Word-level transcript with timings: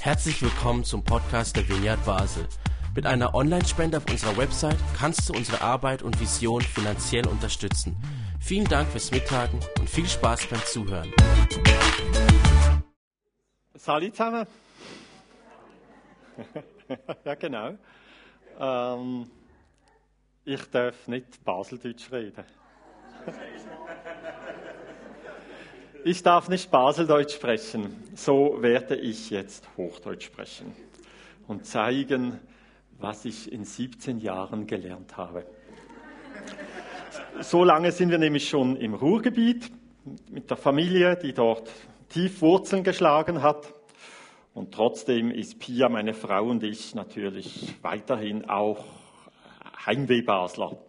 Herzlich 0.00 0.40
willkommen 0.42 0.84
zum 0.84 1.02
Podcast 1.02 1.56
der 1.56 1.68
Vineyard 1.68 2.04
Basel. 2.04 2.46
Mit 2.94 3.06
einer 3.06 3.34
Online-Spende 3.34 3.98
auf 3.98 4.08
unserer 4.08 4.36
Website 4.36 4.78
kannst 4.96 5.28
du 5.28 5.34
unsere 5.34 5.60
Arbeit 5.60 6.02
und 6.02 6.20
Vision 6.20 6.62
finanziell 6.62 7.26
unterstützen. 7.26 7.96
Vielen 8.40 8.66
Dank 8.66 8.88
fürs 8.88 9.10
Mittagen 9.10 9.60
und 9.78 9.90
viel 9.90 10.06
Spaß 10.06 10.46
beim 10.46 10.60
Zuhören. 10.64 11.12
Salut 13.74 14.14
zusammen. 14.14 14.46
ja, 17.24 17.34
genau. 17.34 17.74
Ähm, 18.58 19.30
ich 20.44 20.70
darf 20.70 21.08
nicht 21.08 21.44
Baseldeutsch 21.44 22.10
reden. 22.12 22.44
Ich 26.08 26.22
darf 26.22 26.48
nicht 26.48 26.70
Baseldeutsch 26.70 27.34
sprechen, 27.34 27.96
so 28.14 28.58
werde 28.62 28.94
ich 28.94 29.30
jetzt 29.30 29.68
Hochdeutsch 29.76 30.26
sprechen 30.26 30.72
und 31.48 31.66
zeigen, 31.66 32.38
was 33.00 33.24
ich 33.24 33.50
in 33.50 33.64
17 33.64 34.20
Jahren 34.20 34.68
gelernt 34.68 35.16
habe. 35.16 35.44
So 37.40 37.64
lange 37.64 37.90
sind 37.90 38.10
wir 38.10 38.18
nämlich 38.18 38.48
schon 38.48 38.76
im 38.76 38.94
Ruhrgebiet 38.94 39.72
mit 40.30 40.48
der 40.48 40.56
Familie, 40.56 41.16
die 41.16 41.32
dort 41.32 41.72
tief 42.08 42.40
Wurzeln 42.40 42.84
geschlagen 42.84 43.42
hat. 43.42 43.74
Und 44.54 44.72
trotzdem 44.72 45.32
ist 45.32 45.58
Pia, 45.58 45.88
meine 45.88 46.14
Frau 46.14 46.44
und 46.44 46.62
ich 46.62 46.94
natürlich 46.94 47.74
weiterhin 47.82 48.48
auch 48.48 48.84
Heimweh-Basler. 49.84 50.85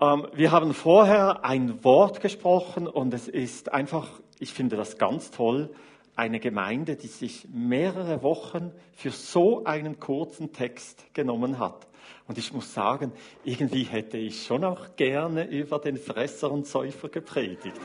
Ähm, 0.00 0.26
wir 0.32 0.50
haben 0.50 0.72
vorher 0.72 1.44
ein 1.44 1.84
Wort 1.84 2.20
gesprochen 2.20 2.86
und 2.86 3.12
es 3.12 3.28
ist 3.28 3.72
einfach, 3.72 4.08
ich 4.38 4.54
finde 4.54 4.76
das 4.76 4.96
ganz 4.96 5.30
toll, 5.30 5.70
eine 6.16 6.40
Gemeinde, 6.40 6.96
die 6.96 7.06
sich 7.06 7.46
mehrere 7.52 8.22
Wochen 8.22 8.72
für 8.92 9.10
so 9.10 9.64
einen 9.64 10.00
kurzen 10.00 10.52
Text 10.52 11.14
genommen 11.14 11.58
hat. 11.58 11.86
Und 12.26 12.38
ich 12.38 12.52
muss 12.52 12.72
sagen, 12.72 13.12
irgendwie 13.44 13.84
hätte 13.84 14.16
ich 14.16 14.46
schon 14.46 14.64
auch 14.64 14.96
gerne 14.96 15.48
über 15.48 15.78
den 15.78 15.96
Fresser 15.96 16.50
und 16.50 16.66
Säufer 16.66 17.08
gepredigt. 17.08 17.76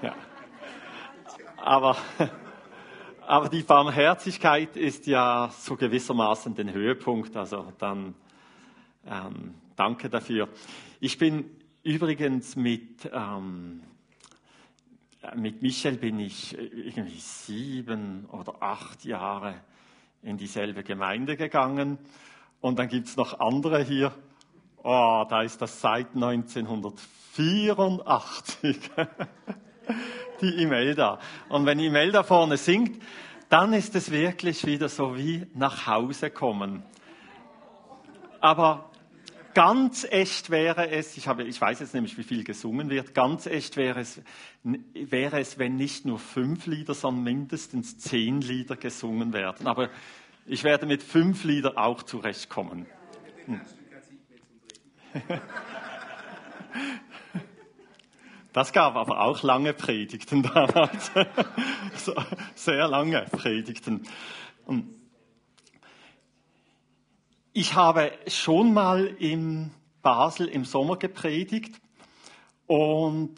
Ja. 0.00 0.14
Aber, 1.56 1.96
aber 3.26 3.48
die 3.48 3.64
Barmherzigkeit 3.64 4.76
ist 4.76 5.08
ja 5.08 5.50
so 5.58 5.74
gewissermaßen 5.74 6.54
den 6.54 6.72
Höhepunkt. 6.72 7.36
Also 7.36 7.72
dann 7.80 8.14
ähm, 9.04 9.54
danke 9.78 10.10
dafür. 10.10 10.48
Ich 11.00 11.16
bin 11.18 11.44
übrigens 11.84 12.56
mit, 12.56 13.08
ähm, 13.12 13.84
mit 15.36 15.62
Michel 15.62 15.98
bin 15.98 16.18
ich 16.18 16.58
irgendwie 16.58 17.20
sieben 17.20 18.24
oder 18.26 18.60
acht 18.60 19.04
Jahre 19.04 19.54
in 20.22 20.36
dieselbe 20.36 20.82
Gemeinde 20.82 21.36
gegangen. 21.36 21.98
Und 22.60 22.80
dann 22.80 22.88
gibt 22.88 23.06
es 23.06 23.16
noch 23.16 23.38
andere 23.38 23.84
hier. 23.84 24.12
Oh, 24.82 25.24
da 25.28 25.42
ist 25.42 25.62
das 25.62 25.80
seit 25.80 26.12
1984. 26.14 28.80
Die 30.40 30.62
Imelda. 30.62 31.20
Und 31.48 31.66
wenn 31.66 31.78
Imelda 31.78 32.24
vorne 32.24 32.56
singt, 32.56 33.00
dann 33.48 33.72
ist 33.72 33.94
es 33.94 34.10
wirklich 34.10 34.66
wieder 34.66 34.88
so 34.88 35.16
wie 35.16 35.46
nach 35.54 35.86
Hause 35.86 36.30
kommen. 36.30 36.82
Aber 38.40 38.87
Ganz 39.58 40.06
echt 40.08 40.50
wäre 40.50 40.88
es, 40.88 41.16
ich, 41.16 41.26
habe, 41.26 41.42
ich 41.42 41.60
weiß 41.60 41.80
jetzt 41.80 41.92
nämlich, 41.92 42.16
wie 42.16 42.22
viel 42.22 42.44
gesungen 42.44 42.90
wird, 42.90 43.12
ganz 43.12 43.46
echt 43.46 43.76
wäre 43.76 43.98
es, 43.98 44.22
wäre 44.94 45.40
es, 45.40 45.58
wenn 45.58 45.74
nicht 45.74 46.04
nur 46.04 46.20
fünf 46.20 46.66
Lieder, 46.66 46.94
sondern 46.94 47.24
mindestens 47.24 47.98
zehn 47.98 48.40
Lieder 48.40 48.76
gesungen 48.76 49.32
werden. 49.32 49.66
Aber 49.66 49.90
ich 50.46 50.62
werde 50.62 50.86
mit 50.86 51.02
fünf 51.02 51.42
Liedern 51.42 51.76
auch 51.76 52.04
zurechtkommen. 52.04 52.86
Hm. 53.46 53.60
Das 58.52 58.72
gab 58.72 58.96
aber 58.96 59.20
auch 59.20 59.42
lange 59.42 59.72
Predigten 59.72 60.42
damals. 60.54 61.10
Sehr 62.54 62.88
lange 62.88 63.26
Predigten. 63.30 64.06
Ich 67.60 67.74
habe 67.74 68.12
schon 68.28 68.72
mal 68.72 69.16
in 69.18 69.72
Basel 70.00 70.46
im 70.46 70.64
Sommer 70.64 70.96
gepredigt 70.96 71.74
und 72.68 73.34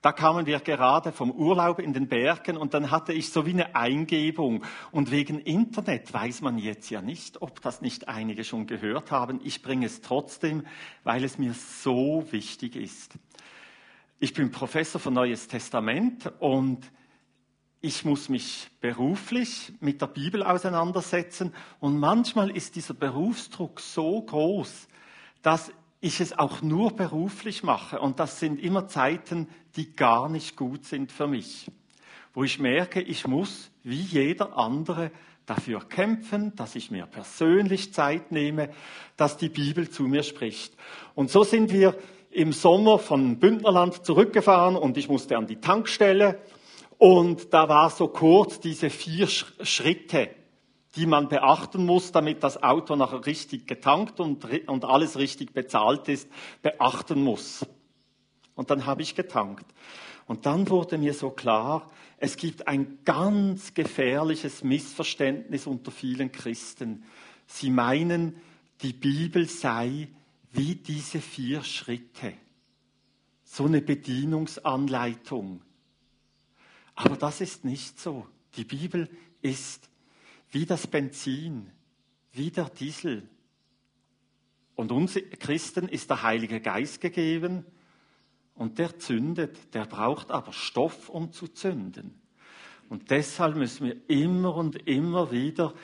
da 0.00 0.10
kamen 0.10 0.46
wir 0.46 0.58
gerade 0.58 1.12
vom 1.12 1.30
Urlaub 1.30 1.78
in 1.78 1.92
den 1.92 2.08
Bergen 2.08 2.56
und 2.56 2.74
dann 2.74 2.90
hatte 2.90 3.12
ich 3.12 3.30
so 3.30 3.46
wie 3.46 3.52
eine 3.52 3.76
Eingebung. 3.76 4.64
Und 4.90 5.12
wegen 5.12 5.38
Internet 5.38 6.12
weiß 6.12 6.40
man 6.40 6.58
jetzt 6.58 6.90
ja 6.90 7.02
nicht, 7.02 7.40
ob 7.40 7.62
das 7.62 7.82
nicht 7.82 8.08
einige 8.08 8.42
schon 8.42 8.66
gehört 8.66 9.12
haben. 9.12 9.38
Ich 9.44 9.62
bringe 9.62 9.86
es 9.86 10.00
trotzdem, 10.00 10.66
weil 11.04 11.22
es 11.22 11.38
mir 11.38 11.54
so 11.54 12.26
wichtig 12.32 12.74
ist. 12.74 13.14
Ich 14.18 14.32
bin 14.32 14.50
Professor 14.50 15.00
für 15.00 15.12
Neues 15.12 15.46
Testament 15.46 16.32
und 16.40 16.90
ich 17.84 18.04
muss 18.04 18.28
mich 18.28 18.68
beruflich 18.80 19.72
mit 19.80 20.00
der 20.00 20.06
Bibel 20.06 20.44
auseinandersetzen. 20.44 21.52
Und 21.80 21.98
manchmal 21.98 22.50
ist 22.50 22.76
dieser 22.76 22.94
Berufsdruck 22.94 23.80
so 23.80 24.22
groß, 24.22 24.86
dass 25.42 25.72
ich 26.00 26.20
es 26.20 26.38
auch 26.38 26.62
nur 26.62 26.92
beruflich 26.92 27.64
mache. 27.64 27.98
Und 27.98 28.20
das 28.20 28.38
sind 28.38 28.60
immer 28.60 28.86
Zeiten, 28.86 29.48
die 29.74 29.94
gar 29.94 30.28
nicht 30.28 30.56
gut 30.56 30.84
sind 30.84 31.10
für 31.10 31.26
mich, 31.26 31.70
wo 32.34 32.44
ich 32.44 32.60
merke, 32.60 33.00
ich 33.00 33.26
muss 33.26 33.70
wie 33.82 34.00
jeder 34.00 34.56
andere 34.56 35.10
dafür 35.44 35.80
kämpfen, 35.80 36.54
dass 36.54 36.76
ich 36.76 36.92
mir 36.92 37.06
persönlich 37.06 37.92
Zeit 37.92 38.30
nehme, 38.30 38.70
dass 39.16 39.38
die 39.38 39.48
Bibel 39.48 39.90
zu 39.90 40.04
mir 40.04 40.22
spricht. 40.22 40.76
Und 41.16 41.32
so 41.32 41.42
sind 41.42 41.72
wir 41.72 41.98
im 42.30 42.52
Sommer 42.52 43.00
von 43.00 43.40
Bündnerland 43.40 44.06
zurückgefahren 44.06 44.76
und 44.76 44.96
ich 44.96 45.08
musste 45.08 45.36
an 45.36 45.48
die 45.48 45.60
Tankstelle 45.60 46.38
und 47.02 47.52
da 47.52 47.68
war 47.68 47.90
so 47.90 48.06
kurz 48.06 48.60
diese 48.60 48.88
vier 48.88 49.26
Schritte, 49.26 50.30
die 50.94 51.06
man 51.06 51.28
beachten 51.28 51.84
muss, 51.84 52.12
damit 52.12 52.44
das 52.44 52.62
Auto 52.62 52.94
nachher 52.94 53.26
richtig 53.26 53.66
getankt 53.66 54.20
und, 54.20 54.46
und 54.68 54.84
alles 54.84 55.18
richtig 55.18 55.52
bezahlt 55.52 56.06
ist, 56.08 56.28
beachten 56.62 57.20
muss. 57.20 57.66
Und 58.54 58.70
dann 58.70 58.86
habe 58.86 59.02
ich 59.02 59.16
getankt. 59.16 59.66
Und 60.28 60.46
dann 60.46 60.70
wurde 60.70 60.96
mir 60.96 61.12
so 61.12 61.30
klar, 61.30 61.90
es 62.18 62.36
gibt 62.36 62.68
ein 62.68 63.00
ganz 63.04 63.74
gefährliches 63.74 64.62
Missverständnis 64.62 65.66
unter 65.66 65.90
vielen 65.90 66.30
Christen. 66.30 67.02
Sie 67.48 67.70
meinen, 67.70 68.36
die 68.80 68.92
Bibel 68.92 69.48
sei 69.48 70.06
wie 70.52 70.76
diese 70.76 71.20
vier 71.20 71.64
Schritte. 71.64 72.34
So 73.42 73.64
eine 73.64 73.82
Bedienungsanleitung. 73.82 75.62
Aber 76.94 77.16
das 77.16 77.40
ist 77.40 77.64
nicht 77.64 77.98
so. 77.98 78.26
Die 78.56 78.64
Bibel 78.64 79.08
ist 79.40 79.88
wie 80.50 80.66
das 80.66 80.86
Benzin, 80.86 81.70
wie 82.32 82.50
der 82.50 82.68
Diesel. 82.68 83.28
Und 84.74 84.92
uns 84.92 85.18
Christen 85.38 85.88
ist 85.88 86.10
der 86.10 86.22
Heilige 86.22 86.60
Geist 86.60 87.00
gegeben 87.00 87.64
und 88.54 88.78
der 88.78 88.98
zündet, 88.98 89.74
der 89.74 89.86
braucht 89.86 90.30
aber 90.30 90.52
Stoff, 90.52 91.08
um 91.08 91.32
zu 91.32 91.48
zünden. 91.48 92.20
Und 92.88 93.10
deshalb 93.10 93.56
müssen 93.56 93.86
wir 93.86 93.96
immer 94.08 94.54
und 94.54 94.86
immer 94.86 95.30
wieder 95.32 95.74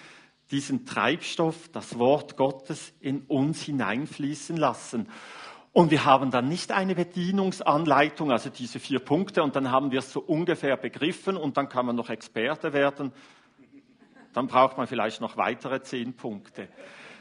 diesen 0.51 0.87
Treibstoff, 0.87 1.69
das 1.69 1.99
Wort 1.99 2.37
Gottes, 2.37 2.93
in 3.01 3.23
uns 3.23 3.63
hineinfließen 3.63 4.57
lassen. 4.57 5.09
Und 5.79 5.93
wir 5.93 6.05
haben 6.05 6.33
dann 6.33 6.49
nicht 6.49 6.73
eine 6.73 6.97
Bedienungsanleitung, 6.97 8.33
also 8.33 8.51
diese 8.51 8.81
vier 8.81 8.99
Punkte, 8.99 9.45
und 9.45 9.55
dann 9.55 9.71
haben 9.71 9.93
wir 9.93 10.01
es 10.01 10.11
so 10.13 10.19
ungefähr 10.19 10.77
begriffen 10.77 11.37
und 11.37 11.57
dann 11.57 11.69
kann 11.69 11.87
man 11.87 11.95
noch 11.95 12.11
Experte 12.11 12.73
werden. 12.73 13.13
Dann 14.33 14.49
braucht 14.49 14.77
man 14.77 14.89
vielleicht 14.89 15.21
noch 15.21 15.37
weitere 15.37 15.81
zehn 15.81 16.15
Punkte. 16.15 16.69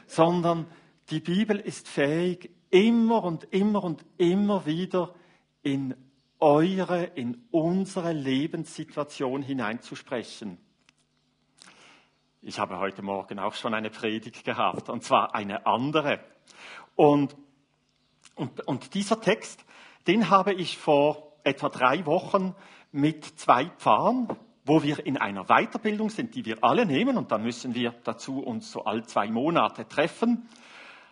Sondern 0.08 0.66
die 1.10 1.20
Bibel 1.20 1.56
ist 1.56 1.86
fähig, 1.86 2.50
immer 2.70 3.22
und 3.22 3.44
immer 3.52 3.84
und 3.84 4.04
immer 4.16 4.66
wieder 4.66 5.14
in 5.62 5.94
eure, 6.40 7.04
in 7.04 7.46
unsere 7.52 8.12
Lebenssituation 8.12 9.40
hineinzusprechen. 9.40 10.58
Ich 12.42 12.58
habe 12.58 12.80
heute 12.80 13.02
Morgen 13.02 13.38
auch 13.38 13.54
schon 13.54 13.72
eine 13.72 13.90
Predigt 13.90 14.44
gehabt, 14.44 14.88
und 14.88 15.04
zwar 15.04 15.36
eine 15.36 15.64
andere. 15.64 16.18
Und 16.96 17.36
und, 18.38 18.66
und 18.66 18.94
dieser 18.94 19.20
Text, 19.20 19.64
den 20.06 20.30
habe 20.30 20.52
ich 20.52 20.78
vor 20.78 21.32
etwa 21.44 21.68
drei 21.68 22.06
Wochen 22.06 22.54
mit 22.92 23.24
zwei 23.24 23.66
Pfarrern, 23.66 24.28
wo 24.64 24.82
wir 24.82 25.04
in 25.04 25.16
einer 25.16 25.44
Weiterbildung 25.44 26.10
sind, 26.10 26.34
die 26.34 26.44
wir 26.44 26.62
alle 26.62 26.86
nehmen, 26.86 27.16
und 27.16 27.32
dann 27.32 27.42
müssen 27.42 27.74
wir 27.74 27.94
dazu 28.04 28.40
uns 28.40 28.70
so 28.70 28.84
all 28.84 29.04
zwei 29.04 29.28
Monate 29.28 29.88
treffen, 29.88 30.48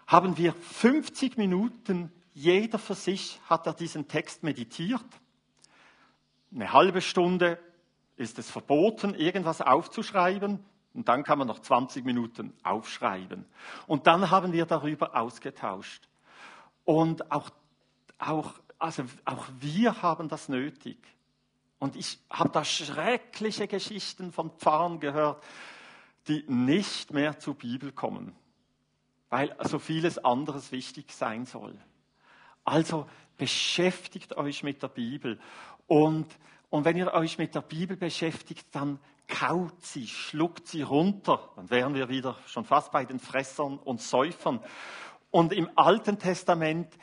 haben 0.06 0.36
wir 0.36 0.52
50 0.52 1.36
Minuten, 1.36 2.12
jeder 2.34 2.78
für 2.78 2.94
sich 2.94 3.40
hat 3.48 3.66
er 3.66 3.72
diesen 3.72 4.08
Text 4.08 4.42
meditiert. 4.42 5.04
Eine 6.54 6.72
halbe 6.72 7.00
Stunde 7.00 7.58
ist 8.16 8.38
es 8.38 8.50
verboten, 8.50 9.14
irgendwas 9.14 9.60
aufzuschreiben. 9.60 10.60
Und 10.94 11.08
dann 11.08 11.24
kann 11.24 11.38
man 11.38 11.48
noch 11.48 11.58
20 11.58 12.04
Minuten 12.04 12.54
aufschreiben. 12.62 13.44
Und 13.86 14.06
dann 14.06 14.30
haben 14.30 14.52
wir 14.52 14.64
darüber 14.64 15.14
ausgetauscht. 15.14 16.08
Und 16.86 17.30
auch, 17.30 17.50
auch, 18.16 18.54
also 18.78 19.04
auch 19.26 19.44
wir 19.58 20.00
haben 20.00 20.28
das 20.30 20.48
nötig. 20.48 20.96
Und 21.78 21.96
ich 21.96 22.18
habe 22.30 22.48
da 22.48 22.64
schreckliche 22.64 23.66
Geschichten 23.68 24.32
von 24.32 24.50
Pfarrern 24.52 25.00
gehört, 25.00 25.42
die 26.28 26.44
nicht 26.48 27.12
mehr 27.12 27.38
zur 27.38 27.54
Bibel 27.54 27.92
kommen, 27.92 28.34
weil 29.28 29.54
so 29.64 29.78
vieles 29.78 30.16
anderes 30.24 30.72
wichtig 30.72 31.12
sein 31.12 31.44
soll. 31.44 31.76
Also 32.64 33.06
beschäftigt 33.36 34.36
euch 34.36 34.62
mit 34.62 34.82
der 34.82 34.88
Bibel. 34.88 35.38
Und, 35.86 36.26
und 36.70 36.84
wenn 36.84 36.96
ihr 36.96 37.12
euch 37.12 37.36
mit 37.36 37.54
der 37.54 37.60
Bibel 37.62 37.96
beschäftigt, 37.96 38.66
dann 38.72 38.98
kaut 39.28 39.84
sie, 39.84 40.06
schluckt 40.06 40.68
sie 40.68 40.82
runter. 40.82 41.50
Dann 41.56 41.68
wären 41.68 41.94
wir 41.94 42.08
wieder 42.08 42.36
schon 42.46 42.64
fast 42.64 42.92
bei 42.92 43.04
den 43.04 43.18
Fressern 43.18 43.78
und 43.78 44.00
Säufern. 44.00 44.60
Und 45.36 45.52
im 45.52 45.68
Alten 45.76 46.18
Testament 46.18 46.96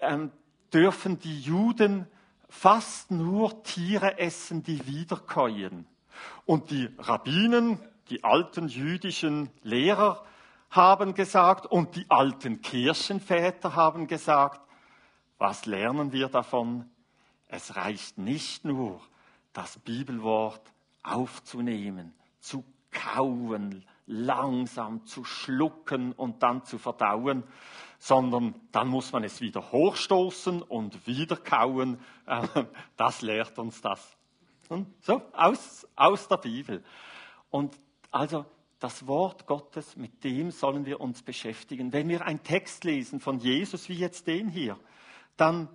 ähm, 0.00 0.32
dürfen 0.72 1.18
die 1.18 1.38
Juden 1.38 2.06
fast 2.48 3.10
nur 3.10 3.62
Tiere 3.62 4.18
essen, 4.18 4.62
die 4.62 4.86
wiederkäuen. 4.86 5.86
Und 6.46 6.70
die 6.70 6.88
Rabbinen, 6.96 7.78
die 8.08 8.24
alten 8.24 8.68
jüdischen 8.68 9.50
Lehrer 9.62 10.24
haben 10.70 11.12
gesagt 11.12 11.66
und 11.66 11.94
die 11.94 12.06
alten 12.08 12.62
Kirchenväter 12.62 13.76
haben 13.76 14.06
gesagt, 14.06 14.62
was 15.36 15.66
lernen 15.66 16.10
wir 16.10 16.28
davon? 16.28 16.88
Es 17.48 17.76
reicht 17.76 18.16
nicht 18.16 18.64
nur, 18.64 18.98
das 19.52 19.78
Bibelwort 19.78 20.62
aufzunehmen, 21.02 22.14
zu 22.40 22.64
kauen, 22.90 23.84
langsam 24.12 25.04
zu 25.06 25.24
schlucken 25.24 26.12
und 26.12 26.42
dann 26.42 26.64
zu 26.64 26.78
verdauen, 26.78 27.42
sondern 27.98 28.54
dann 28.70 28.88
muss 28.88 29.12
man 29.12 29.24
es 29.24 29.40
wieder 29.40 29.72
hochstoßen 29.72 30.62
und 30.62 31.06
wieder 31.06 31.36
kauen. 31.36 31.98
Das 32.96 33.22
lehrt 33.22 33.58
uns 33.58 33.80
das. 33.80 34.16
So, 35.00 35.22
aus, 35.32 35.86
aus 35.96 36.28
der 36.28 36.36
Bibel. 36.38 36.84
Und 37.50 37.78
also 38.10 38.44
das 38.78 39.06
Wort 39.06 39.46
Gottes, 39.46 39.96
mit 39.96 40.24
dem 40.24 40.50
sollen 40.50 40.86
wir 40.86 41.00
uns 41.00 41.22
beschäftigen. 41.22 41.92
Wenn 41.92 42.08
wir 42.08 42.26
einen 42.26 42.42
Text 42.42 42.84
lesen 42.84 43.20
von 43.20 43.38
Jesus 43.38 43.88
wie 43.88 43.94
jetzt 43.94 44.26
den 44.26 44.48
hier, 44.48 44.78
dann 45.36 45.68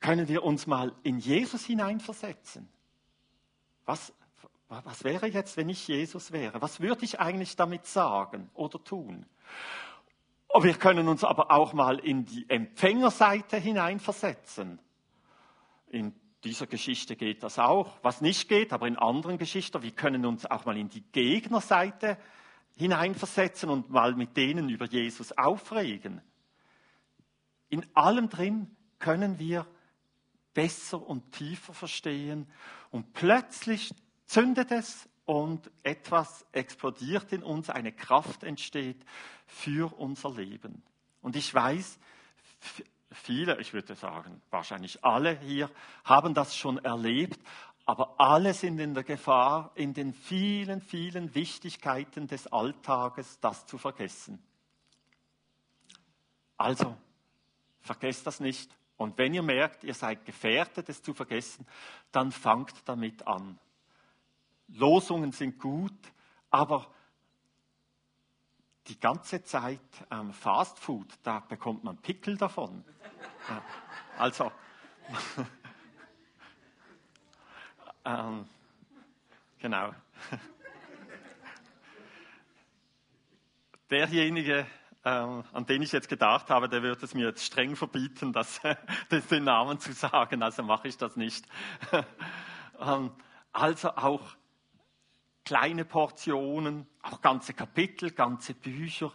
können 0.00 0.28
wir 0.28 0.44
uns 0.44 0.66
mal 0.66 0.94
in 1.02 1.18
Jesus 1.18 1.64
hineinversetzen. 1.64 2.68
Was, 3.84 4.12
was 4.68 5.04
wäre 5.04 5.26
jetzt, 5.26 5.56
wenn 5.56 5.68
ich 5.68 5.86
Jesus 5.86 6.32
wäre? 6.32 6.60
Was 6.60 6.80
würde 6.80 7.04
ich 7.04 7.20
eigentlich 7.20 7.56
damit 7.56 7.86
sagen 7.86 8.50
oder 8.54 8.82
tun? 8.82 9.26
Wir 10.60 10.74
können 10.74 11.08
uns 11.08 11.22
aber 11.22 11.50
auch 11.50 11.72
mal 11.72 11.98
in 11.98 12.24
die 12.24 12.48
Empfängerseite 12.48 13.58
hineinversetzen. 13.58 14.80
In 15.88 16.14
dieser 16.44 16.66
Geschichte 16.66 17.14
geht 17.14 17.42
das 17.42 17.58
auch. 17.58 17.98
Was 18.02 18.20
nicht 18.20 18.48
geht, 18.48 18.72
aber 18.72 18.88
in 18.88 18.96
anderen 18.96 19.38
Geschichten, 19.38 19.82
wir 19.82 19.90
können 19.90 20.24
uns 20.24 20.46
auch 20.46 20.64
mal 20.64 20.76
in 20.76 20.88
die 20.88 21.02
Gegnerseite 21.12 22.16
hineinversetzen 22.76 23.68
und 23.70 23.90
mal 23.90 24.14
mit 24.14 24.36
denen 24.36 24.68
über 24.68 24.86
Jesus 24.86 25.32
aufregen. 25.32 26.22
In 27.68 27.84
allem 27.94 28.28
drin 28.28 28.74
können 28.98 29.38
wir 29.38 29.66
besser 30.54 31.06
und 31.06 31.32
tiefer 31.32 31.74
verstehen 31.74 32.50
und 32.90 33.12
plötzlich 33.12 33.92
zündet 34.26 34.70
es 34.70 35.08
und 35.24 35.70
etwas 35.82 36.46
explodiert 36.52 37.32
in 37.32 37.42
uns, 37.42 37.70
eine 37.70 37.92
Kraft 37.92 38.44
entsteht 38.44 39.04
für 39.46 39.92
unser 39.98 40.30
Leben. 40.30 40.82
Und 41.20 41.36
ich 41.36 41.52
weiß, 41.52 41.98
viele, 43.10 43.60
ich 43.60 43.72
würde 43.72 43.94
sagen, 43.94 44.40
wahrscheinlich 44.50 45.04
alle 45.04 45.38
hier 45.40 45.70
haben 46.04 46.34
das 46.34 46.56
schon 46.56 46.78
erlebt, 46.78 47.40
aber 47.84 48.20
alle 48.20 48.52
sind 48.52 48.78
in 48.80 48.94
der 48.94 49.04
Gefahr, 49.04 49.70
in 49.74 49.94
den 49.94 50.12
vielen, 50.12 50.80
vielen 50.80 51.34
Wichtigkeiten 51.34 52.26
des 52.26 52.46
Alltages 52.48 53.38
das 53.40 53.66
zu 53.66 53.78
vergessen. 53.78 54.42
Also, 56.56 56.96
vergesst 57.80 58.26
das 58.26 58.40
nicht. 58.40 58.76
Und 58.96 59.18
wenn 59.18 59.34
ihr 59.34 59.42
merkt, 59.42 59.84
ihr 59.84 59.94
seid 59.94 60.24
gefährdet, 60.24 60.88
es 60.88 61.02
zu 61.02 61.14
vergessen, 61.14 61.66
dann 62.10 62.32
fangt 62.32 62.74
damit 62.86 63.26
an. 63.26 63.58
Losungen 64.68 65.32
sind 65.32 65.58
gut, 65.58 65.92
aber 66.50 66.86
die 68.88 68.98
ganze 68.98 69.42
Zeit 69.42 69.80
ähm, 70.10 70.32
Fast 70.32 70.78
Food, 70.78 71.08
da 71.22 71.40
bekommt 71.40 71.84
man 71.84 71.96
Pickel 71.98 72.36
davon. 72.36 72.84
Ja, 73.48 73.62
also, 74.18 74.50
ähm, 78.04 78.48
genau. 79.60 79.94
Derjenige, 83.88 84.66
ähm, 85.04 85.44
an 85.52 85.66
den 85.66 85.82
ich 85.82 85.92
jetzt 85.92 86.08
gedacht 86.08 86.50
habe, 86.50 86.68
der 86.68 86.82
wird 86.82 87.04
es 87.04 87.14
mir 87.14 87.28
jetzt 87.28 87.44
streng 87.44 87.76
verbieten, 87.76 88.32
das, 88.32 88.60
den 89.30 89.44
Namen 89.44 89.78
zu 89.78 89.92
sagen, 89.92 90.42
also 90.42 90.64
mache 90.64 90.88
ich 90.88 90.96
das 90.96 91.14
nicht. 91.14 91.46
Ähm, 92.80 93.12
also 93.52 93.90
auch 93.90 94.34
kleine 95.46 95.84
Portionen, 95.84 96.86
auch 97.02 97.22
ganze 97.22 97.54
Kapitel, 97.54 98.10
ganze 98.10 98.52
Bücher 98.52 99.12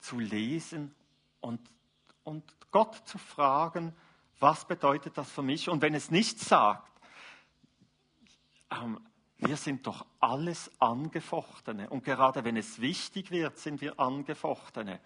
zu 0.00 0.18
lesen 0.18 0.94
und, 1.40 1.60
und 2.24 2.42
Gott 2.72 3.06
zu 3.06 3.18
fragen, 3.18 3.94
was 4.40 4.66
bedeutet 4.66 5.16
das 5.18 5.30
für 5.30 5.42
mich? 5.42 5.68
Und 5.68 5.82
wenn 5.82 5.94
es 5.94 6.10
nichts 6.10 6.48
sagt, 6.48 6.90
ähm, 8.70 9.00
wir 9.38 9.56
sind 9.58 9.86
doch 9.86 10.06
alles 10.18 10.70
Angefochtene. 10.80 11.90
Und 11.90 12.04
gerade 12.04 12.42
wenn 12.44 12.56
es 12.56 12.80
wichtig 12.80 13.30
wird, 13.30 13.58
sind 13.58 13.82
wir 13.82 14.00
Angefochtene. 14.00 14.98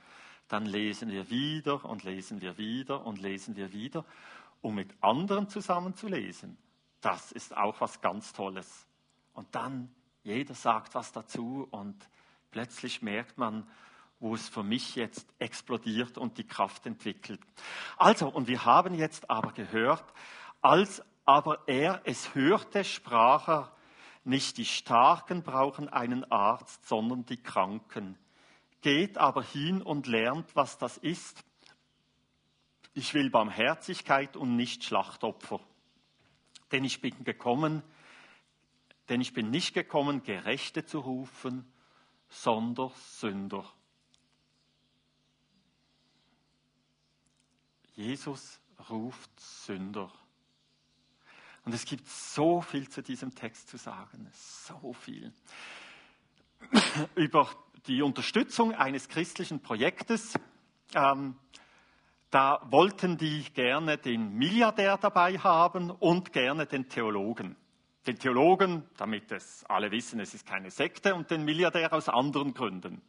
Dann 0.46 0.66
lesen 0.66 1.10
wir 1.10 1.30
wieder 1.30 1.84
und 1.84 2.04
lesen 2.04 2.40
wir 2.40 2.58
wieder 2.58 3.04
und 3.04 3.20
lesen 3.20 3.56
wir 3.56 3.72
wieder, 3.72 4.04
um 4.60 4.76
mit 4.76 4.94
anderen 5.00 5.48
zusammen 5.48 5.96
zu 5.96 6.06
lesen. 6.06 6.56
Das 7.00 7.32
ist 7.32 7.56
auch 7.56 7.80
was 7.80 8.00
ganz 8.00 8.32
Tolles. 8.32 8.86
Und 9.32 9.52
dann 9.54 9.92
jeder 10.22 10.54
sagt 10.54 10.94
was 10.94 11.12
dazu 11.12 11.66
und 11.70 11.96
plötzlich 12.50 13.02
merkt 13.02 13.38
man, 13.38 13.68
wo 14.18 14.34
es 14.34 14.48
für 14.48 14.62
mich 14.62 14.96
jetzt 14.96 15.26
explodiert 15.38 16.18
und 16.18 16.36
die 16.36 16.46
Kraft 16.46 16.84
entwickelt. 16.86 17.40
Also, 17.96 18.28
und 18.28 18.48
wir 18.48 18.64
haben 18.64 18.94
jetzt 18.94 19.30
aber 19.30 19.52
gehört, 19.52 20.04
als 20.60 21.02
aber 21.24 21.60
er 21.66 22.02
es 22.04 22.34
hörte, 22.34 22.84
sprach 22.84 23.48
er, 23.48 23.76
nicht 24.24 24.58
die 24.58 24.66
Starken 24.66 25.42
brauchen 25.42 25.88
einen 25.88 26.30
Arzt, 26.30 26.86
sondern 26.86 27.24
die 27.24 27.42
Kranken. 27.42 28.18
Geht 28.82 29.16
aber 29.16 29.42
hin 29.42 29.80
und 29.80 30.06
lernt, 30.06 30.54
was 30.54 30.76
das 30.76 30.98
ist. 30.98 31.42
Ich 32.92 33.14
will 33.14 33.30
Barmherzigkeit 33.30 34.36
und 34.36 34.56
nicht 34.56 34.84
Schlachtopfer. 34.84 35.60
Denn 36.72 36.84
ich 36.84 37.00
bin 37.00 37.24
gekommen, 37.24 37.82
denn 39.10 39.20
ich 39.20 39.32
bin 39.32 39.50
nicht 39.50 39.74
gekommen, 39.74 40.22
Gerechte 40.22 40.86
zu 40.86 41.00
rufen, 41.00 41.70
sondern 42.28 42.92
Sünder. 42.94 43.68
Jesus 47.94 48.60
ruft 48.88 49.28
Sünder. 49.38 50.12
Und 51.64 51.74
es 51.74 51.84
gibt 51.84 52.06
so 52.06 52.60
viel 52.60 52.88
zu 52.88 53.02
diesem 53.02 53.34
Text 53.34 53.68
zu 53.68 53.76
sagen, 53.78 54.30
so 54.32 54.92
viel. 54.92 55.32
Über 57.16 57.50
die 57.86 58.02
Unterstützung 58.02 58.74
eines 58.76 59.08
christlichen 59.08 59.60
Projektes. 59.60 60.34
Ähm, 60.94 61.36
da 62.30 62.64
wollten 62.70 63.18
die 63.18 63.42
gerne 63.54 63.98
den 63.98 64.34
Milliardär 64.34 64.96
dabei 64.98 65.36
haben 65.36 65.90
und 65.90 66.32
gerne 66.32 66.66
den 66.66 66.88
Theologen 66.88 67.56
den 68.06 68.18
Theologen, 68.18 68.88
damit 68.96 69.30
es 69.30 69.64
alle 69.66 69.90
wissen, 69.90 70.20
es 70.20 70.34
ist 70.34 70.46
keine 70.46 70.70
Sekte, 70.70 71.14
und 71.14 71.30
den 71.30 71.44
Milliardär 71.44 71.92
aus 71.92 72.08
anderen 72.08 72.54
Gründen. 72.54 73.02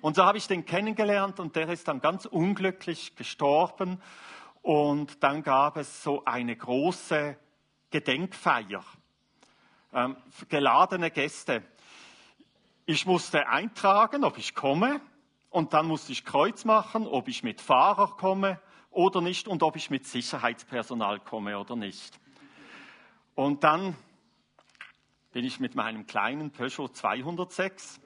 Und 0.00 0.16
so 0.16 0.24
habe 0.24 0.38
ich 0.38 0.46
den 0.48 0.66
kennengelernt 0.66 1.38
und 1.38 1.54
der 1.56 1.68
ist 1.68 1.86
dann 1.88 2.00
ganz 2.00 2.26
unglücklich 2.26 3.14
gestorben. 3.14 4.02
Und 4.60 5.22
dann 5.22 5.42
gab 5.42 5.76
es 5.76 6.02
so 6.02 6.24
eine 6.24 6.56
große 6.56 7.36
Gedenkfeier, 7.90 8.84
ähm, 9.92 10.16
geladene 10.48 11.10
Gäste. 11.10 11.62
Ich 12.84 13.06
musste 13.06 13.48
eintragen, 13.48 14.24
ob 14.24 14.38
ich 14.38 14.54
komme, 14.54 15.00
und 15.50 15.74
dann 15.74 15.86
musste 15.86 16.12
ich 16.12 16.24
Kreuz 16.24 16.64
machen, 16.64 17.06
ob 17.06 17.28
ich 17.28 17.42
mit 17.42 17.60
Fahrer 17.60 18.16
komme 18.16 18.58
oder 18.90 19.20
nicht 19.20 19.48
und 19.48 19.62
ob 19.62 19.76
ich 19.76 19.90
mit 19.90 20.06
Sicherheitspersonal 20.06 21.20
komme 21.20 21.58
oder 21.58 21.76
nicht. 21.76 22.18
Und 23.34 23.64
dann 23.64 23.96
bin 25.32 25.44
ich 25.44 25.58
mit 25.58 25.74
meinem 25.74 26.06
kleinen 26.06 26.50
Peugeot 26.50 26.88
206 26.88 28.00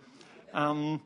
ähm, 0.55 1.01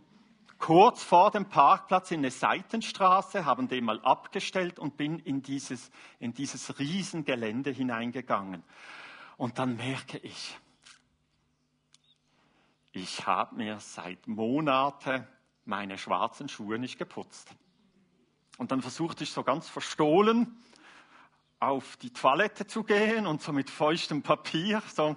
kurz 0.58 1.02
vor 1.02 1.30
dem 1.30 1.46
Parkplatz 1.46 2.10
in 2.10 2.20
eine 2.20 2.30
Seitenstraße, 2.30 3.46
haben 3.46 3.68
den 3.68 3.84
mal 3.84 4.00
abgestellt 4.02 4.78
und 4.78 4.98
bin 4.98 5.18
in 5.20 5.42
dieses, 5.42 5.90
in 6.18 6.34
dieses 6.34 6.78
Riesengelände 6.78 7.70
hineingegangen. 7.70 8.62
Und 9.38 9.58
dann 9.58 9.76
merke 9.76 10.18
ich, 10.18 10.58
ich 12.92 13.26
habe 13.26 13.54
mir 13.56 13.80
seit 13.80 14.28
Monaten 14.28 15.26
meine 15.64 15.96
schwarzen 15.96 16.48
Schuhe 16.50 16.78
nicht 16.78 16.98
geputzt. 16.98 17.48
Und 18.58 18.70
dann 18.70 18.82
versuchte 18.82 19.24
ich 19.24 19.30
so 19.30 19.42
ganz 19.42 19.68
verstohlen 19.68 20.58
auf 21.60 21.98
die 21.98 22.10
Toilette 22.10 22.66
zu 22.66 22.82
gehen 22.82 23.26
und 23.26 23.42
so 23.42 23.52
mit 23.52 23.68
feuchtem 23.68 24.22
Papier 24.22 24.82
so. 24.94 25.16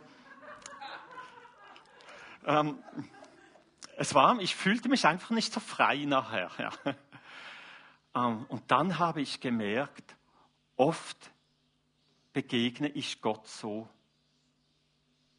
Ähm, 2.45 2.77
es 3.95 4.13
war, 4.13 4.37
ich 4.39 4.55
fühlte 4.55 4.89
mich 4.89 5.05
einfach 5.05 5.29
nicht 5.29 5.53
so 5.53 5.61
frei 5.61 6.03
nachher. 6.05 6.51
Ja. 6.57 6.71
Ähm, 8.15 8.45
und 8.49 8.69
dann 8.69 8.99
habe 8.99 9.21
ich 9.21 9.39
gemerkt, 9.39 10.15
oft 10.75 11.31
begegne 12.33 12.89
ich 12.89 13.21
Gott 13.21 13.47
so. 13.47 13.87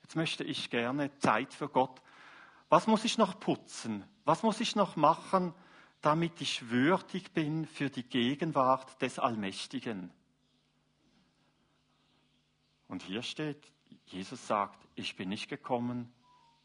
Jetzt 0.02 0.16
möchte 0.16 0.42
ich 0.42 0.70
gerne 0.70 1.16
Zeit 1.18 1.54
für 1.54 1.68
Gott. 1.68 2.02
Was 2.68 2.86
muss 2.86 3.04
ich 3.04 3.16
noch 3.16 3.38
putzen? 3.38 4.04
Was 4.24 4.42
muss 4.42 4.60
ich 4.60 4.74
noch 4.74 4.96
machen, 4.96 5.54
damit 6.00 6.40
ich 6.40 6.70
würdig 6.70 7.32
bin 7.32 7.66
für 7.66 7.90
die 7.90 8.02
Gegenwart 8.02 9.00
des 9.00 9.18
Allmächtigen? 9.18 10.10
Und 12.88 13.02
hier 13.02 13.22
steht, 13.22 13.72
Jesus 14.06 14.46
sagt, 14.46 14.78
ich 14.94 15.16
bin 15.16 15.28
nicht 15.28 15.48
gekommen, 15.48 16.12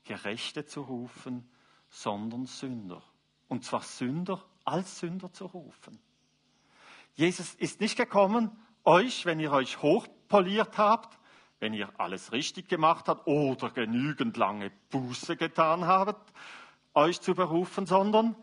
Gerechte 0.03 0.65
zu 0.65 0.81
rufen, 0.81 1.49
sondern 1.89 2.45
Sünder. 2.45 3.01
Und 3.47 3.63
zwar 3.63 3.81
Sünder 3.81 4.43
als 4.63 4.99
Sünder 4.99 5.31
zu 5.33 5.45
rufen. 5.45 5.99
Jesus 7.15 7.55
ist 7.55 7.81
nicht 7.81 7.97
gekommen, 7.97 8.51
euch, 8.83 9.25
wenn 9.25 9.39
ihr 9.39 9.51
euch 9.51 9.81
hochpoliert 9.81 10.77
habt, 10.77 11.19
wenn 11.59 11.73
ihr 11.73 11.89
alles 11.99 12.31
richtig 12.31 12.69
gemacht 12.69 13.07
habt 13.07 13.27
oder 13.27 13.69
genügend 13.71 14.37
lange 14.37 14.71
Buße 14.89 15.35
getan 15.35 15.85
habt, 15.85 16.31
euch 16.93 17.19
zu 17.19 17.35
berufen, 17.35 17.85
sondern 17.85 18.35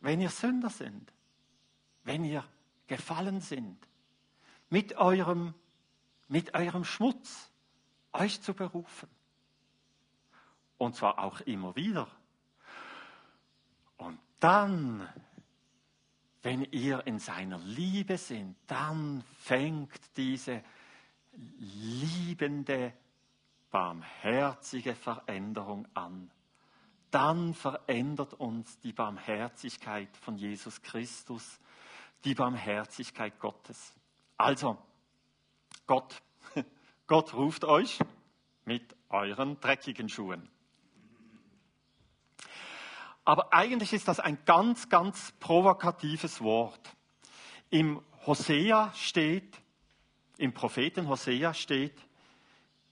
wenn 0.00 0.20
ihr 0.20 0.30
Sünder 0.30 0.70
sind, 0.70 1.12
wenn 2.02 2.24
ihr 2.24 2.44
gefallen 2.86 3.40
sind, 3.40 3.78
mit 4.68 4.96
eurem, 4.96 5.54
mit 6.34 6.52
eurem 6.52 6.82
Schmutz 6.82 7.48
euch 8.12 8.42
zu 8.42 8.54
berufen. 8.54 9.08
Und 10.78 10.96
zwar 10.96 11.20
auch 11.20 11.40
immer 11.42 11.76
wieder. 11.76 12.08
Und 13.98 14.18
dann, 14.40 15.08
wenn 16.42 16.64
ihr 16.72 17.06
in 17.06 17.20
seiner 17.20 17.58
Liebe 17.58 18.18
sind, 18.18 18.56
dann 18.66 19.22
fängt 19.38 20.16
diese 20.16 20.64
liebende, 21.58 22.92
barmherzige 23.70 24.96
Veränderung 24.96 25.86
an. 25.94 26.32
Dann 27.12 27.54
verändert 27.54 28.34
uns 28.34 28.80
die 28.80 28.92
Barmherzigkeit 28.92 30.16
von 30.16 30.36
Jesus 30.36 30.82
Christus, 30.82 31.60
die 32.24 32.34
Barmherzigkeit 32.34 33.38
Gottes. 33.38 33.94
Also, 34.36 34.76
Gott, 35.86 36.22
Gott 37.06 37.34
ruft 37.34 37.64
euch 37.64 37.98
mit 38.64 38.96
euren 39.10 39.60
dreckigen 39.60 40.08
Schuhen. 40.08 40.48
Aber 43.24 43.52
eigentlich 43.52 43.92
ist 43.92 44.08
das 44.08 44.20
ein 44.20 44.38
ganz, 44.44 44.88
ganz 44.88 45.32
provokatives 45.40 46.40
Wort. 46.42 46.94
Im 47.70 48.02
Hosea 48.26 48.92
steht, 48.94 49.58
im 50.36 50.52
Propheten 50.52 51.08
Hosea 51.08 51.54
steht, 51.54 51.98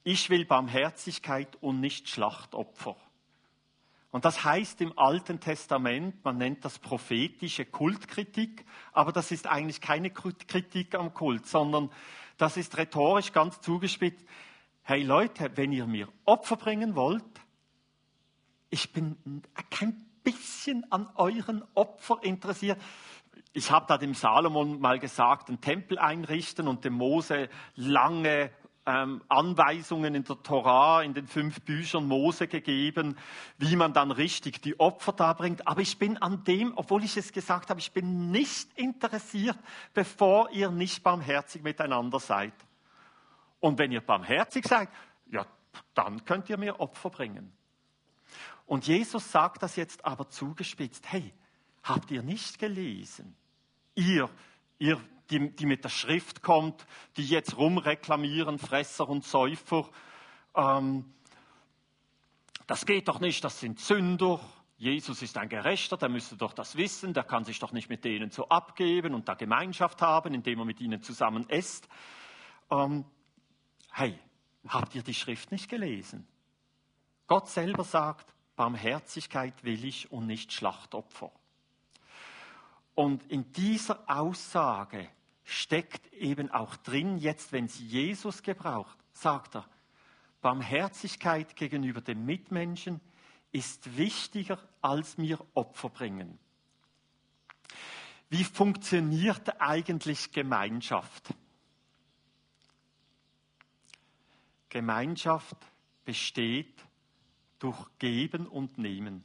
ich 0.05 0.31
will 0.31 0.45
Barmherzigkeit 0.45 1.57
und 1.61 1.81
nicht 1.81 2.09
Schlachtopfer. 2.09 2.97
Und 4.11 4.27
das 4.27 4.45
heißt 4.45 4.81
im 4.83 4.99
Alten 4.99 5.41
Testament, 5.41 6.23
man 6.25 6.37
nennt 6.37 6.65
das 6.65 6.79
prophetische 6.79 7.65
Kultkritik, 7.65 8.67
aber 8.93 9.11
das 9.11 9.31
ist 9.31 9.47
eigentlich 9.47 9.81
keine 9.81 10.11
Kritik 10.11 10.95
am 10.95 11.15
Kult, 11.15 11.47
sondern 11.47 11.91
das 12.43 12.57
ist 12.57 12.77
rhetorisch 12.77 13.33
ganz 13.33 13.61
zugespitzt. 13.61 14.27
Hey 14.83 15.05
Leute, 15.05 15.53
wenn 15.55 15.71
ihr 15.71 15.87
mir 15.87 16.09
Opfer 16.25 16.57
bringen 16.57 16.97
wollt, 16.97 17.23
ich 18.69 18.93
bin 18.93 19.45
kein 19.71 20.05
bisschen 20.25 20.85
an 20.91 21.09
euren 21.15 21.63
Opfer 21.75 22.19
interessiert. 22.23 22.81
Ich 23.53 23.71
habe 23.71 23.87
da 23.87 23.97
dem 23.97 24.15
Salomon 24.15 24.81
mal 24.81 24.99
gesagt, 24.99 25.51
einen 25.51 25.61
Tempel 25.61 26.01
einrichten 26.01 26.67
und 26.67 26.85
dem 26.85 26.95
Mose 26.95 27.49
lange 27.77 28.51
ähm, 28.85 29.23
Anweisungen 29.29 30.15
in 30.15 30.25
der 30.25 30.43
Torah, 30.43 31.03
in 31.03 31.15
den 31.15 31.27
fünf 31.27 31.61
Büchern 31.63 32.07
Mose 32.09 32.49
gegeben, 32.49 33.17
wie 33.59 33.77
man 33.77 33.93
dann 33.93 34.11
richtig 34.11 34.61
die 34.63 34.79
Opfer 34.81 35.13
darbringt. 35.13 35.67
Aber 35.69 35.81
ich 35.81 35.99
bin 35.99 36.17
an 36.19 36.45
dem, 36.45 36.73
obwohl 36.77 37.05
ich 37.05 37.17
es 37.17 37.33
gesagt 37.33 37.71
habe, 37.71 37.81
ich 37.81 37.93
bin 37.93 38.31
nicht 38.31 38.77
interessiert, 38.77 39.59
bevor 39.95 40.51
ihr 40.51 40.71
nicht 40.71 41.03
barmherzig 41.03 41.63
miteinander 41.63 42.19
seid. 42.19 42.55
Und 43.61 43.79
wenn 43.79 43.93
ihr 43.93 44.01
barmherzig 44.01 44.67
seid, 44.67 44.89
ja, 45.31 45.47
dann 45.95 46.25
könnt 46.25 46.51
ihr 46.51 46.59
mir 46.59 46.81
Opfer 46.81 47.11
bringen. 47.11 47.53
Und 48.67 48.87
Jesus 48.87 49.31
sagt 49.31 49.63
das 49.63 49.77
jetzt 49.77 50.05
aber 50.05 50.29
zugespitzt. 50.29 51.05
Hey, 51.11 51.33
habt 51.83 52.11
ihr 52.11 52.23
nicht 52.23 52.59
gelesen? 52.59 53.37
Ihr, 53.95 54.29
ihr, 54.79 55.01
die, 55.31 55.55
die 55.55 55.67
mit 55.67 55.85
der 55.85 55.89
Schrift 55.89 56.43
kommt, 56.43 56.87
die 57.17 57.25
jetzt 57.25 57.57
rumreklamieren, 57.57 58.59
Fresser 58.59 59.09
und 59.09 59.25
Säufer. 59.25 59.89
Ähm, 60.55 61.13
das 62.67 62.87
geht 62.87 63.09
doch 63.09 63.21
nicht, 63.21 63.45
das 63.45 63.61
sind 63.61 63.81
Sünder. 63.81 64.41
Jesus 64.77 65.23
ist 65.23 65.39
ein 65.39 65.49
Gerechter, 65.49 65.97
der 65.97 66.09
müsste 66.09 66.37
doch 66.37 66.53
das 66.53 66.77
wissen, 66.77 67.15
der 67.15 67.23
kann 67.23 67.45
sich 67.45 67.59
doch 67.61 67.73
nicht 67.73 67.89
mit 67.89 68.05
denen 68.05 68.31
so 68.31 68.49
abgeben 68.49 69.15
und 69.15 69.29
da 69.29 69.35
Gemeinschaft 69.35 70.03
haben, 70.03 70.35
indem 70.35 70.59
er 70.59 70.65
mit 70.65 70.81
ihnen 70.81 71.03
zusammen 71.03 71.49
isst. 71.49 71.89
Ähm, 72.71 73.05
hey, 73.93 74.19
habt 74.67 74.95
ihr 74.95 75.03
die 75.03 75.15
Schrift 75.15 75.53
nicht 75.53 75.69
gelesen? 75.69 76.27
Gott 77.29 77.49
selber 77.49 77.85
sagt, 77.85 78.35
Barmherzigkeit 78.57 79.65
will 79.65 79.85
ich 79.85 80.11
und 80.11 80.27
nicht 80.27 80.53
Schlachtopfer. 80.53 81.31
Und 82.95 83.25
in 83.31 83.51
dieser 83.53 84.09
Aussage 84.09 85.09
steckt 85.45 86.13
eben 86.13 86.51
auch 86.51 86.77
drin, 86.77 87.19
jetzt 87.19 87.53
wenn 87.53 87.69
sie 87.69 87.87
Jesus 87.87 88.43
gebraucht, 88.43 88.99
sagt 89.13 89.57
er, 89.57 89.67
Barmherzigkeit 90.41 91.57
gegenüber 91.57 92.01
dem 92.01 92.27
Mitmenschen 92.27 93.01
ist 93.53 93.97
wichtiger 93.97 94.59
als 94.81 95.19
mir 95.19 95.39
Opfer 95.55 95.89
bringen. 95.89 96.39
Wie 98.29 98.45
funktioniert 98.45 99.61
eigentlich 99.61 100.33
Gemeinschaft? 100.33 101.35
Gemeinschaft 104.69 105.57
besteht 106.05 106.83
durch 107.59 107.87
Geben 107.99 108.47
und 108.47 108.79
Nehmen. 108.79 109.23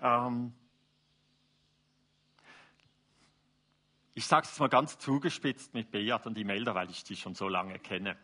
Ähm 0.00 0.52
ich 4.18 4.26
sage 4.26 4.48
es 4.50 4.58
mal 4.58 4.68
ganz 4.68 4.98
zugespitzt 4.98 5.74
mit 5.74 5.92
Beat 5.92 6.26
und 6.26 6.36
Imelda, 6.36 6.74
weil 6.74 6.90
ich 6.90 7.04
die 7.04 7.14
schon 7.14 7.36
so 7.36 7.46
lange 7.46 7.78
kenne. 7.78 8.16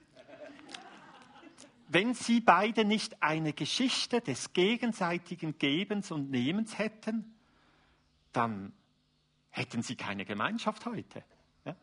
Wenn 1.87 2.15
sie 2.15 2.41
beide 2.41 2.85
nicht 2.85 3.23
eine 3.23 3.53
Geschichte 3.53 4.21
des 4.21 4.53
gegenseitigen 4.53 5.57
Gebens 5.57 6.11
und 6.11 6.33
Nehmens 6.33 6.79
hätten, 6.79 7.37
dann 8.33 8.73
hätten 9.51 9.83
sie 9.83 9.95
keine 9.95 10.25
Gemeinschaft 10.25 10.85
heute. 10.85 11.23
Ja? 11.65 11.77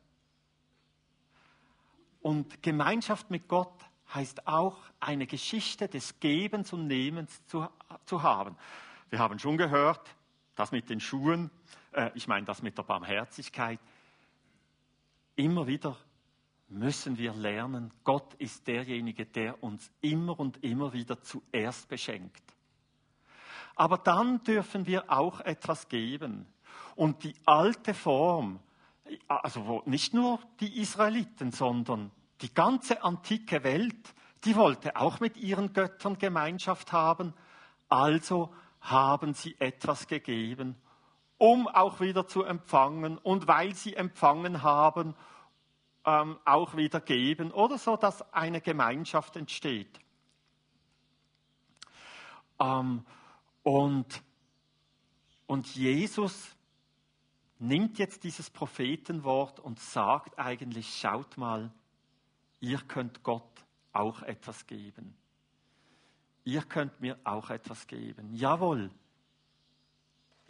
Und 2.22 2.62
Gemeinschaft 2.62 3.32
mit 3.32 3.48
Gott 3.48 3.80
heißt 4.13 4.46
auch, 4.46 4.77
eine 5.00 5.25
Geschichte 5.25 5.88
des 5.88 6.20
Gebens 6.20 6.74
und 6.74 6.88
Nehmens 6.88 7.46
zu, 7.46 7.65
zu 8.06 8.24
haben. 8.24 8.58
Wir 9.10 9.20
haben 9.20 9.39
schon 9.39 9.56
gehört, 9.56 10.13
das 10.56 10.74
mit 10.74 10.89
den 10.89 11.00
Schuhen, 11.00 11.50
äh, 11.94 12.12
ich 12.13 12.27
meine 12.27 12.46
das 12.46 12.62
mit 12.62 12.77
der 12.77 12.84
Barmherzigkeit. 12.84 13.80
Immer 15.36 15.68
wieder 15.68 15.98
müssen 16.68 17.18
wir 17.18 17.34
lernen, 17.34 17.92
Gott 18.04 18.34
ist 18.36 18.68
derjenige, 18.68 19.26
der 19.26 19.62
uns 19.64 19.92
immer 20.02 20.40
und 20.40 20.64
immer 20.64 20.94
wieder 20.94 21.22
zuerst 21.22 21.90
beschenkt. 21.90 22.44
Aber 23.76 23.98
dann 23.98 24.44
dürfen 24.44 24.86
wir 24.86 25.12
auch 25.12 25.42
etwas 25.42 25.88
geben. 25.88 26.46
Und 26.96 27.24
die 27.24 27.36
alte 27.46 27.94
Form, 27.94 28.60
also 29.28 29.82
nicht 29.86 30.14
nur 30.14 30.40
die 30.60 30.80
Israeliten, 30.80 31.52
sondern 31.52 32.12
die 32.42 32.54
ganze 32.54 33.04
antike 33.04 33.64
Welt 33.64 34.14
die 34.44 34.56
wollte 34.56 34.96
auch 34.96 35.20
mit 35.20 35.38
ihren 35.38 35.74
Göttern 35.74 36.18
Gemeinschaft 36.18 36.92
haben, 36.92 37.34
also 37.90 38.54
haben 38.80 39.34
sie 39.34 39.56
etwas 39.60 40.08
gegeben, 40.08 40.76
um 41.41 41.67
auch 41.67 42.00
wieder 42.00 42.27
zu 42.27 42.43
empfangen 42.43 43.17
und 43.17 43.48
weil 43.48 43.74
sie 43.74 43.95
empfangen 43.95 44.62
haben, 44.62 45.15
ähm, 46.05 46.38
auch 46.45 46.75
wieder 46.75 47.01
geben 47.01 47.51
oder 47.51 47.79
so, 47.79 47.98
dass 47.98 48.31
eine 48.31 48.62
Gemeinschaft 48.62 49.36
entsteht. 49.36 50.00
Ähm, 52.60 53.03
und, 53.63 54.21
und 55.48 55.65
Jesus 55.74 56.55
nimmt 57.57 57.98
jetzt 57.98 58.24
dieses 58.24 58.51
Prophetenwort 58.51 59.60
und 59.60 59.79
sagt 59.79 60.38
eigentlich, 60.38 60.95
schaut 60.95 61.38
mal, 61.38 61.71
ihr 62.60 62.81
könnt 62.81 63.24
Gott 63.24 63.65
auch 63.93 64.21
etwas 64.21 64.67
geben. 64.67 65.17
Ihr 66.43 66.62
könnt 66.62 67.01
mir 67.01 67.17
auch 67.24 67.50
etwas 67.50 67.88
geben. 67.88 68.31
Jawohl, 68.36 68.91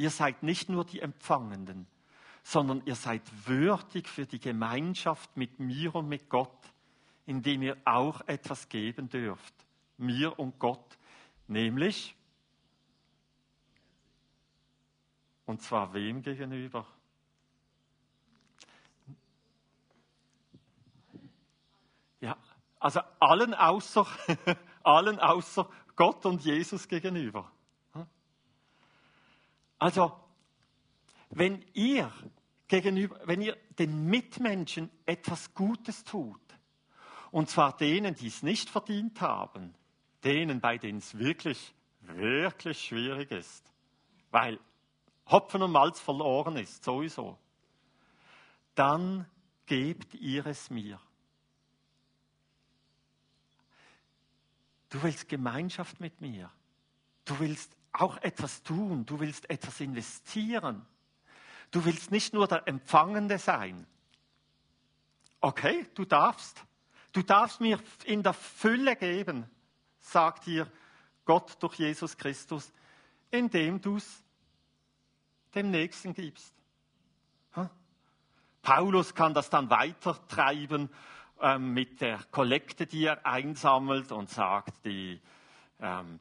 ihr 0.01 0.09
seid 0.09 0.41
nicht 0.41 0.67
nur 0.67 0.83
die 0.83 0.99
Empfangenden, 0.99 1.85
sondern 2.41 2.81
ihr 2.85 2.95
seid 2.95 3.21
würdig 3.47 4.07
für 4.07 4.25
die 4.25 4.39
Gemeinschaft 4.39 5.37
mit 5.37 5.59
mir 5.59 5.93
und 5.93 6.09
mit 6.09 6.27
Gott, 6.27 6.57
indem 7.27 7.61
ihr 7.61 7.77
auch 7.85 8.21
etwas 8.21 8.67
geben 8.67 9.09
dürft. 9.09 9.53
Mir 9.97 10.39
und 10.39 10.57
Gott, 10.57 10.97
nämlich, 11.47 12.15
und 15.45 15.61
zwar 15.61 15.93
wem 15.93 16.23
gegenüber? 16.23 16.87
Ja, 22.21 22.37
also 22.79 23.01
allen 23.19 23.53
außer, 23.53 24.07
allen 24.83 25.19
außer 25.19 25.69
Gott 25.95 26.25
und 26.25 26.43
Jesus 26.43 26.87
gegenüber. 26.87 27.51
Also, 29.81 30.15
wenn 31.31 31.65
ihr 31.73 32.13
gegenüber, 32.67 33.19
wenn 33.25 33.41
ihr 33.41 33.57
den 33.79 34.05
Mitmenschen 34.05 34.91
etwas 35.07 35.55
Gutes 35.55 36.03
tut, 36.03 36.39
und 37.31 37.49
zwar 37.49 37.75
denen, 37.77 38.13
die 38.13 38.27
es 38.27 38.43
nicht 38.43 38.69
verdient 38.69 39.19
haben, 39.21 39.73
denen, 40.23 40.61
bei 40.61 40.77
denen 40.77 40.99
es 40.99 41.17
wirklich, 41.17 41.73
wirklich 42.01 42.79
schwierig 42.79 43.31
ist, 43.31 43.71
weil 44.29 44.59
Hopfen 45.25 45.63
und 45.63 45.71
Malz 45.71 45.99
verloren 45.99 46.57
ist, 46.57 46.83
sowieso, 46.83 47.39
dann 48.75 49.25
gebt 49.65 50.13
ihr 50.13 50.45
es 50.45 50.69
mir. 50.69 51.01
Du 54.89 55.01
willst 55.01 55.27
Gemeinschaft 55.27 55.99
mit 55.99 56.21
mir. 56.21 56.51
Du 57.25 57.39
willst 57.39 57.75
auch 57.93 58.17
etwas 58.17 58.63
tun. 58.63 59.05
Du 59.05 59.19
willst 59.19 59.49
etwas 59.49 59.79
investieren. 59.79 60.85
Du 61.71 61.85
willst 61.85 62.11
nicht 62.11 62.33
nur 62.33 62.47
der 62.47 62.67
Empfangende 62.67 63.37
sein. 63.37 63.85
Okay, 65.39 65.87
du 65.95 66.05
darfst. 66.05 66.63
Du 67.13 67.21
darfst 67.21 67.59
mir 67.59 67.79
in 68.05 68.23
der 68.23 68.33
Fülle 68.33 68.95
geben, 68.95 69.49
sagt 69.99 70.45
dir 70.45 70.71
Gott 71.25 71.61
durch 71.61 71.75
Jesus 71.75 72.17
Christus, 72.17 72.71
indem 73.29 73.81
du 73.81 73.97
es 73.97 74.23
dem 75.53 75.71
Nächsten 75.71 76.13
gibst. 76.13 76.53
Paulus 78.61 79.15
kann 79.15 79.33
das 79.33 79.49
dann 79.49 79.69
weitertreiben 79.69 80.89
ähm, 81.41 81.73
mit 81.73 82.01
der 82.01 82.19
Kollekte, 82.31 82.85
die 82.85 83.05
er 83.05 83.25
einsammelt 83.25 84.11
und 84.11 84.29
sagt, 84.29 84.85
die, 84.85 85.19
ähm, 85.79 86.19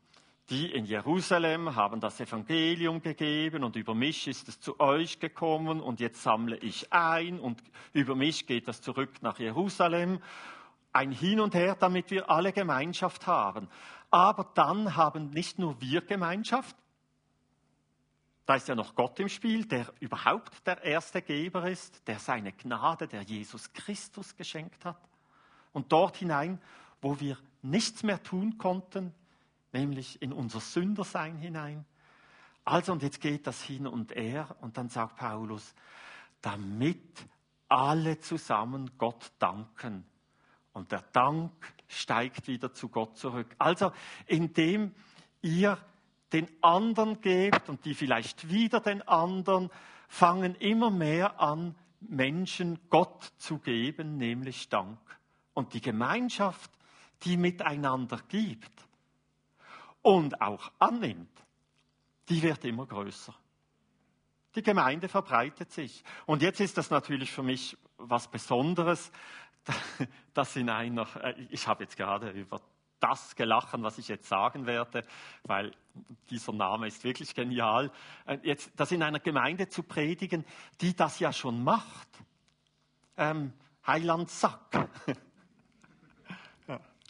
die 0.50 0.72
in 0.72 0.84
Jerusalem 0.84 1.76
haben 1.76 2.00
das 2.00 2.18
Evangelium 2.18 3.00
gegeben 3.00 3.62
und 3.62 3.76
über 3.76 3.94
mich 3.94 4.26
ist 4.26 4.48
es 4.48 4.58
zu 4.60 4.80
euch 4.80 5.20
gekommen 5.20 5.80
und 5.80 6.00
jetzt 6.00 6.22
sammle 6.22 6.56
ich 6.56 6.92
ein 6.92 7.38
und 7.38 7.62
über 7.92 8.16
mich 8.16 8.48
geht 8.48 8.66
das 8.66 8.82
zurück 8.82 9.22
nach 9.22 9.38
Jerusalem. 9.38 10.20
Ein 10.92 11.12
Hin 11.12 11.38
und 11.38 11.54
Her, 11.54 11.76
damit 11.78 12.10
wir 12.10 12.28
alle 12.28 12.52
Gemeinschaft 12.52 13.28
haben. 13.28 13.68
Aber 14.10 14.50
dann 14.54 14.96
haben 14.96 15.30
nicht 15.30 15.60
nur 15.60 15.80
wir 15.80 16.00
Gemeinschaft, 16.00 16.74
da 18.44 18.56
ist 18.56 18.66
ja 18.66 18.74
noch 18.74 18.96
Gott 18.96 19.20
im 19.20 19.28
Spiel, 19.28 19.64
der 19.66 19.86
überhaupt 20.00 20.66
der 20.66 20.82
erste 20.82 21.22
Geber 21.22 21.70
ist, 21.70 22.08
der 22.08 22.18
seine 22.18 22.50
Gnade, 22.50 23.06
der 23.06 23.22
Jesus 23.22 23.72
Christus 23.72 24.34
geschenkt 24.34 24.84
hat 24.84 24.98
und 25.72 25.92
dort 25.92 26.16
hinein, 26.16 26.60
wo 27.00 27.20
wir 27.20 27.38
nichts 27.62 28.02
mehr 28.02 28.20
tun 28.20 28.58
konnten, 28.58 29.14
nämlich 29.72 30.20
in 30.22 30.32
unser 30.32 30.60
Sündersein 30.60 31.36
hinein. 31.36 31.84
Also, 32.64 32.92
und 32.92 33.02
jetzt 33.02 33.20
geht 33.20 33.46
das 33.46 33.62
hin 33.62 33.86
und 33.86 34.14
her, 34.14 34.56
und 34.60 34.76
dann 34.76 34.88
sagt 34.88 35.16
Paulus, 35.16 35.74
damit 36.40 37.26
alle 37.68 38.18
zusammen 38.18 38.90
Gott 38.98 39.32
danken. 39.38 40.04
Und 40.72 40.92
der 40.92 41.02
Dank 41.12 41.52
steigt 41.88 42.48
wieder 42.48 42.72
zu 42.72 42.88
Gott 42.88 43.16
zurück. 43.16 43.48
Also, 43.58 43.92
indem 44.26 44.94
ihr 45.42 45.78
den 46.32 46.48
anderen 46.62 47.20
gebt 47.20 47.68
und 47.68 47.84
die 47.84 47.94
vielleicht 47.94 48.48
wieder 48.48 48.80
den 48.80 49.02
anderen, 49.02 49.70
fangen 50.08 50.54
immer 50.56 50.90
mehr 50.90 51.40
an, 51.40 51.74
Menschen 52.00 52.78
Gott 52.88 53.32
zu 53.36 53.58
geben, 53.58 54.16
nämlich 54.16 54.68
Dank 54.68 54.98
und 55.54 55.74
die 55.74 55.80
Gemeinschaft, 55.80 56.70
die 57.24 57.36
miteinander 57.36 58.18
gibt 58.28 58.86
und 60.02 60.40
auch 60.40 60.70
annimmt, 60.78 61.30
die 62.28 62.42
wird 62.42 62.64
immer 62.64 62.86
größer. 62.86 63.34
Die 64.54 64.62
Gemeinde 64.62 65.08
verbreitet 65.08 65.70
sich. 65.70 66.02
Und 66.26 66.42
jetzt 66.42 66.60
ist 66.60 66.76
das 66.76 66.90
natürlich 66.90 67.30
für 67.30 67.42
mich 67.42 67.76
was 67.98 68.28
Besonderes, 68.28 69.12
dass 70.34 70.56
in 70.56 70.70
einer, 70.70 71.06
äh, 71.22 71.34
ich 71.50 71.68
habe 71.68 71.84
jetzt 71.84 71.96
gerade 71.96 72.30
über 72.30 72.60
das 72.98 73.34
gelachen, 73.36 73.82
was 73.82 73.98
ich 73.98 74.08
jetzt 74.08 74.28
sagen 74.28 74.66
werde, 74.66 75.04
weil 75.44 75.72
dieser 76.28 76.52
Name 76.52 76.86
ist 76.86 77.02
wirklich 77.04 77.34
genial, 77.34 77.90
äh, 78.26 78.38
jetzt 78.42 78.72
das 78.76 78.92
in 78.92 79.02
einer 79.02 79.20
Gemeinde 79.20 79.68
zu 79.68 79.82
predigen, 79.82 80.44
die 80.80 80.94
das 80.94 81.18
ja 81.18 81.32
schon 81.32 81.62
macht. 81.62 82.08
Ähm, 83.16 83.52
Heiland 83.86 84.30
Sack. 84.30 84.88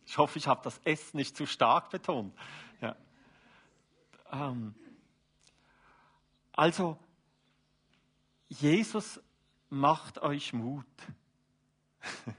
Ich 0.06 0.18
hoffe, 0.18 0.40
ich 0.40 0.48
habe 0.48 0.60
das 0.64 0.76
S 0.82 1.14
nicht 1.14 1.36
zu 1.36 1.46
stark 1.46 1.90
betont. 1.90 2.34
Ähm, 4.30 4.74
also, 6.52 6.98
Jesus 8.48 9.20
macht 9.68 10.18
euch 10.18 10.52
Mut, 10.52 10.86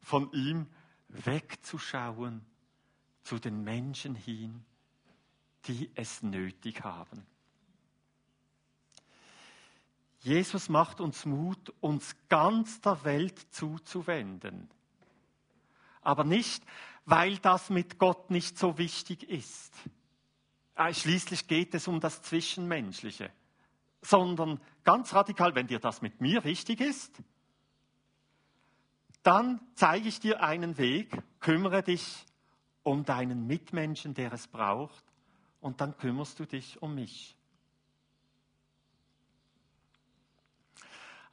von 0.00 0.32
ihm 0.32 0.66
wegzuschauen 1.08 2.44
zu 3.22 3.38
den 3.38 3.62
Menschen 3.62 4.14
hin, 4.14 4.64
die 5.66 5.90
es 5.94 6.22
nötig 6.22 6.82
haben. 6.82 7.26
Jesus 10.20 10.68
macht 10.68 11.00
uns 11.00 11.24
Mut, 11.24 11.72
uns 11.80 12.14
ganz 12.28 12.80
der 12.80 13.04
Welt 13.04 13.38
zuzuwenden 13.52 14.68
aber 16.02 16.24
nicht, 16.24 16.64
weil 17.04 17.38
das 17.38 17.70
mit 17.70 17.98
Gott 17.98 18.30
nicht 18.30 18.58
so 18.58 18.78
wichtig 18.78 19.28
ist. 19.28 19.74
Äh, 20.80 20.94
schließlich 20.94 21.46
geht 21.46 21.74
es 21.74 21.88
um 21.88 22.00
das 22.00 22.22
Zwischenmenschliche, 22.22 23.30
sondern 24.00 24.58
ganz 24.82 25.12
radikal, 25.12 25.54
wenn 25.54 25.66
dir 25.66 25.78
das 25.78 26.00
mit 26.00 26.22
mir 26.22 26.42
wichtig 26.42 26.80
ist, 26.80 27.22
dann 29.22 29.60
zeige 29.74 30.08
ich 30.08 30.20
dir 30.20 30.42
einen 30.42 30.78
Weg, 30.78 31.22
kümmere 31.38 31.82
dich 31.82 32.24
um 32.82 33.04
deinen 33.04 33.46
Mitmenschen, 33.46 34.14
der 34.14 34.32
es 34.32 34.46
braucht, 34.46 35.04
und 35.60 35.82
dann 35.82 35.98
kümmerst 35.98 36.40
du 36.40 36.46
dich 36.46 36.80
um 36.80 36.94
mich. 36.94 37.36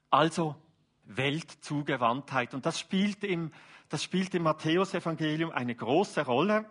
Also 0.09 0.57
Weltzugewandtheit. 1.05 2.53
Und 2.53 2.65
das 2.65 2.77
spielt 2.77 3.23
im 3.23 3.53
das 3.87 4.03
spielt 4.03 4.35
im 4.35 4.43
Matthäusevangelium 4.43 5.51
eine 5.51 5.73
große 5.73 6.25
Rolle. 6.25 6.65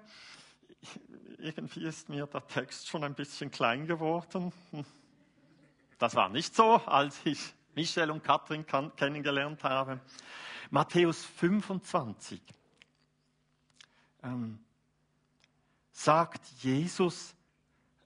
Irgendwie 1.38 1.84
ist 1.84 2.08
mir 2.08 2.26
der 2.26 2.46
Text 2.46 2.88
schon 2.88 3.04
ein 3.04 3.14
bisschen 3.14 3.50
klein 3.50 3.86
geworden. 3.86 4.52
Das 5.98 6.14
war 6.14 6.28
nicht 6.28 6.54
so, 6.54 6.76
als 6.86 7.20
ich 7.24 7.38
Michel 7.74 8.10
und 8.10 8.24
Katrin 8.24 8.64
kennengelernt 8.96 9.62
habe. 9.62 10.00
Matthäus 10.70 11.24
25 11.24 12.40
ähm, 14.22 14.58
sagt 15.92 16.46
Jesus 16.60 17.34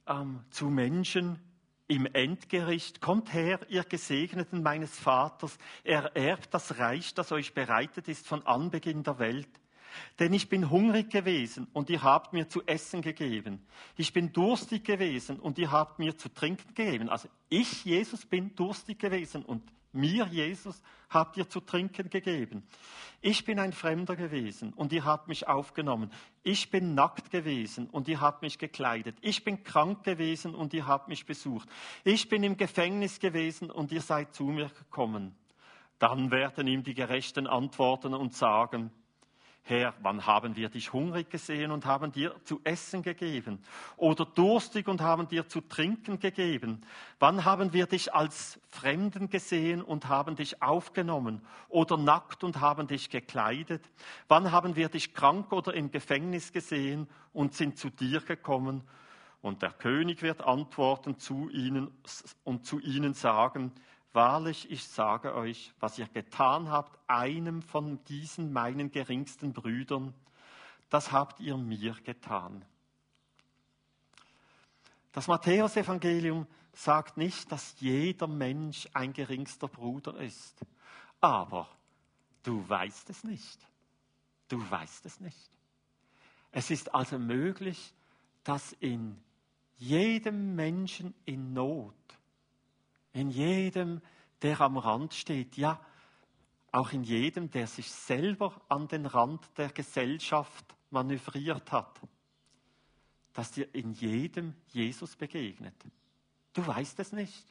ähm, 0.07 0.45
zu 0.51 0.67
Menschen, 0.67 1.41
im 1.87 2.07
Endgericht, 2.07 3.01
kommt 3.01 3.33
her, 3.33 3.59
ihr 3.69 3.83
Gesegneten 3.83 4.63
meines 4.63 4.97
Vaters, 4.97 5.59
ererbt 5.83 6.55
das 6.55 6.79
Reich, 6.79 7.15
das 7.15 7.33
euch 7.33 7.53
bereitet 7.53 8.07
ist 8.07 8.29
von 8.29 8.47
Anbeginn 8.47 9.03
der 9.03 9.19
Welt. 9.19 9.60
Denn 10.19 10.33
ich 10.33 10.49
bin 10.49 10.71
hungrig 10.71 11.11
gewesen 11.11 11.67
und 11.73 11.91
ihr 11.91 12.03
habt 12.03 12.33
mir 12.33 12.49
zu 12.49 12.63
essen 12.67 13.03
gegeben. 13.03 13.65
Ich 13.97 14.13
bin 14.13 14.33
durstig 14.33 14.85
gewesen 14.85 15.39
und 15.39 15.59
ihr 15.59 15.71
habt 15.71 15.99
mir 15.99 16.17
zu 16.17 16.29
trinken 16.29 16.75
gegeben. 16.75 17.09
Also 17.09 17.29
ich, 17.49 17.85
Jesus, 17.85 18.27
bin 18.27 18.55
durstig 18.55 18.99
gewesen 18.99 19.45
und 19.45 19.63
mir, 19.93 20.27
Jesus, 20.27 20.81
habt 21.09 21.37
ihr 21.37 21.49
zu 21.49 21.61
trinken 21.61 22.11
gegeben. 22.11 22.63
Ich 23.21 23.45
bin 23.45 23.59
ein 23.59 23.73
Fremder 23.73 24.17
gewesen 24.17 24.73
und 24.73 24.93
ihr 24.93 25.05
habt 25.05 25.29
mich 25.29 25.49
aufgenommen. 25.49 26.11
Ich 26.43 26.71
bin 26.71 26.95
nackt 26.95 27.31
gewesen 27.31 27.89
und 27.91 28.09
ihr 28.09 28.21
habt 28.21 28.43
mich 28.43 28.59
gekleidet. 28.59 29.17
Ich 29.21 29.45
bin 29.45 29.63
krank 29.63 30.05
gewesen 30.05 30.55
und 30.55 30.73
ihr 30.73 30.87
habt 30.87 31.09
mich 31.09 31.27
besucht. 31.27 31.69
Ich 32.05 32.29
bin 32.29 32.43
im 32.45 32.57
Gefängnis 32.57 33.21
gewesen 33.21 33.71
und 33.71 33.93
ihr 33.93 34.01
seid 34.01 34.35
zu 34.35 34.45
mir 34.45 34.69
gekommen. 34.69 35.35
Dann 35.99 36.31
werden 36.31 36.67
ihm 36.67 36.83
die 36.83 36.95
Gerechten 36.95 37.47
antworten 37.47 38.15
und 38.15 38.35
sagen, 38.35 38.91
Herr, 39.63 39.95
wann 40.01 40.27
haben 40.27 40.57
wir 40.57 40.69
dich 40.69 40.93
hungrig 40.93 41.31
gesehen 41.31 41.71
und 41.71 41.87
haben 41.87 42.11
dir 42.11 42.35
zu 42.45 42.61
essen 42.65 43.03
gegeben? 43.03 43.61
Oder 43.97 44.25
durstig 44.25 44.89
und 44.89 45.01
haben 45.01 45.29
dir 45.29 45.49
zu 45.49 45.61
trinken 45.61 46.19
gegeben? 46.19 46.81
Wann 47.19 47.45
haben 47.45 47.73
wir 47.73 47.87
dich 47.87 48.13
als 48.13 48.59
Fremden 48.69 49.29
gesehen 49.29 49.83
und 49.83 50.09
haben 50.09 50.35
dich 50.35 50.63
aufgenommen? 50.63 51.43
Oder 51.69 51.99
nackt 51.99 52.43
und 52.43 52.61
haben 52.61 52.89
dich 52.89 53.11
gekleidet? 53.11 53.89
Wann 54.29 54.51
haben 54.51 54.77
wir 54.77 54.89
dich 54.89 55.15
krank 55.15 55.53
oder 55.53 55.75
im 55.75 55.91
Gefängnis 55.91 56.53
gesehen 56.53 57.07
und 57.33 57.55
sind 57.55 57.79
zu 57.79 57.91
dir 57.91 58.21
gekommen? 58.21 58.83
Und 59.43 59.63
der 59.63 59.71
König 59.71 60.23
wird 60.23 60.43
antworten 60.43 61.17
zu 61.17 61.49
ihnen 61.49 61.91
und 62.45 62.67
zu 62.67 62.81
ihnen 62.81 63.15
sagen, 63.15 63.73
Wahrlich, 64.13 64.71
ich 64.71 64.85
sage 64.85 65.35
euch, 65.35 65.73
was 65.79 65.99
ihr 65.99 66.09
getan 66.09 66.69
habt, 66.69 66.99
einem 67.07 67.63
von 67.63 68.03
diesen 68.05 68.53
meinen 68.53 68.91
geringsten 68.91 69.53
Brüdern, 69.53 70.15
das 70.89 71.13
habt 71.13 71.39
ihr 71.39 71.57
mir 71.57 71.95
getan. 72.05 72.65
Das 75.13 75.29
Matthäusevangelium 75.29 76.47
sagt 76.73 77.17
nicht, 77.17 77.51
dass 77.53 77.79
jeder 77.79 78.27
Mensch 78.27 78.89
ein 78.95 79.13
geringster 79.13 79.69
Bruder 79.69 80.17
ist. 80.17 80.61
Aber 81.21 81.69
du 82.43 82.69
weißt 82.69 83.11
es 83.11 83.23
nicht. 83.25 83.59
Du 84.49 84.59
weißt 84.71 85.07
es 85.07 85.21
nicht. 85.21 85.51
Es 86.53 86.71
ist 86.71 86.93
also 86.95 87.19
möglich, 87.19 87.95
dass 88.43 88.73
in 88.73 89.21
jedem 89.77 90.57
Menschen 90.57 91.15
in 91.25 91.53
Not 91.53 91.95
in 93.13 93.31
jedem, 93.31 94.01
der 94.43 94.61
am 94.61 94.77
Rand 94.77 95.15
steht, 95.15 95.57
ja, 95.57 95.81
auch 96.73 96.93
in 96.93 97.03
jedem, 97.03 97.51
der 97.51 97.67
sich 97.67 97.91
selber 97.91 98.61
an 98.69 98.87
den 98.87 99.07
Rand 99.07 99.41
der 99.57 99.71
Gesellschaft 99.71 100.65
manövriert 100.91 101.73
hat, 101.73 102.01
dass 103.33 103.53
dir 103.53 103.75
in 103.75 103.93
jedem 103.93 104.55
Jesus 104.69 105.17
begegnet. 105.17 105.75
Du 106.53 106.67
weißt 106.67 106.99
es 107.01 107.13
nicht. 107.13 107.45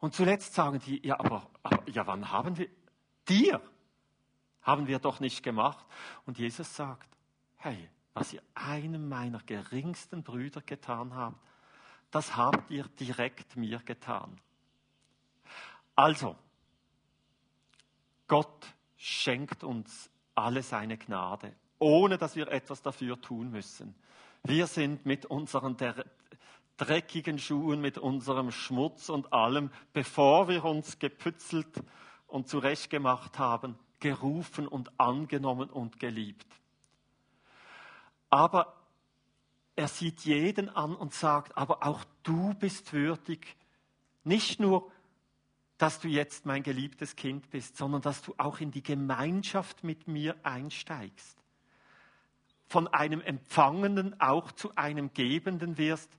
Und 0.00 0.14
zuletzt 0.14 0.54
sagen 0.54 0.80
die, 0.80 1.04
ja, 1.04 1.18
aber, 1.18 1.50
aber 1.62 1.88
ja, 1.90 2.06
wann 2.06 2.30
haben 2.30 2.56
wir, 2.56 2.68
dir 3.28 3.60
haben 4.62 4.86
wir 4.86 4.98
doch 4.98 5.18
nicht 5.18 5.42
gemacht. 5.42 5.84
Und 6.26 6.38
Jesus 6.38 6.74
sagt, 6.74 7.08
hey, 7.56 7.88
was 8.14 8.32
ihr 8.32 8.42
einem 8.54 9.08
meiner 9.08 9.40
geringsten 9.40 10.22
Brüder 10.22 10.60
getan 10.60 11.14
habt, 11.14 11.40
das 12.10 12.36
habt 12.36 12.70
ihr 12.70 12.84
direkt 13.00 13.56
mir 13.56 13.78
getan. 13.78 14.40
Also, 15.98 16.36
Gott 18.28 18.72
schenkt 18.96 19.64
uns 19.64 20.08
alle 20.36 20.62
seine 20.62 20.96
Gnade, 20.96 21.56
ohne 21.80 22.18
dass 22.18 22.36
wir 22.36 22.46
etwas 22.52 22.82
dafür 22.82 23.20
tun 23.20 23.50
müssen. 23.50 23.96
Wir 24.44 24.68
sind 24.68 25.06
mit 25.06 25.26
unseren 25.26 25.76
dreckigen 26.76 27.40
Schuhen, 27.40 27.80
mit 27.80 27.98
unserem 27.98 28.52
Schmutz 28.52 29.08
und 29.08 29.32
allem, 29.32 29.72
bevor 29.92 30.46
wir 30.46 30.64
uns 30.64 31.00
gepützelt 31.00 31.82
und 32.28 32.46
zurechtgemacht 32.46 33.40
haben, 33.40 33.76
gerufen 33.98 34.68
und 34.68 35.00
angenommen 35.00 35.68
und 35.68 35.98
geliebt. 35.98 36.46
Aber 38.30 38.72
er 39.74 39.88
sieht 39.88 40.20
jeden 40.20 40.68
an 40.68 40.94
und 40.94 41.12
sagt, 41.12 41.56
aber 41.56 41.84
auch 41.84 42.04
du 42.22 42.54
bist 42.54 42.92
würdig, 42.92 43.56
nicht 44.22 44.60
nur 44.60 44.92
dass 45.78 46.00
du 46.00 46.08
jetzt 46.08 46.44
mein 46.44 46.64
geliebtes 46.64 47.14
Kind 47.14 47.50
bist, 47.50 47.76
sondern 47.76 48.02
dass 48.02 48.20
du 48.22 48.34
auch 48.36 48.60
in 48.60 48.72
die 48.72 48.82
Gemeinschaft 48.82 49.84
mit 49.84 50.08
mir 50.08 50.36
einsteigst. 50.42 51.38
Von 52.66 52.88
einem 52.88 53.20
Empfangenden 53.20 54.20
auch 54.20 54.52
zu 54.52 54.74
einem 54.74 55.14
Gebenden 55.14 55.78
wirst. 55.78 56.10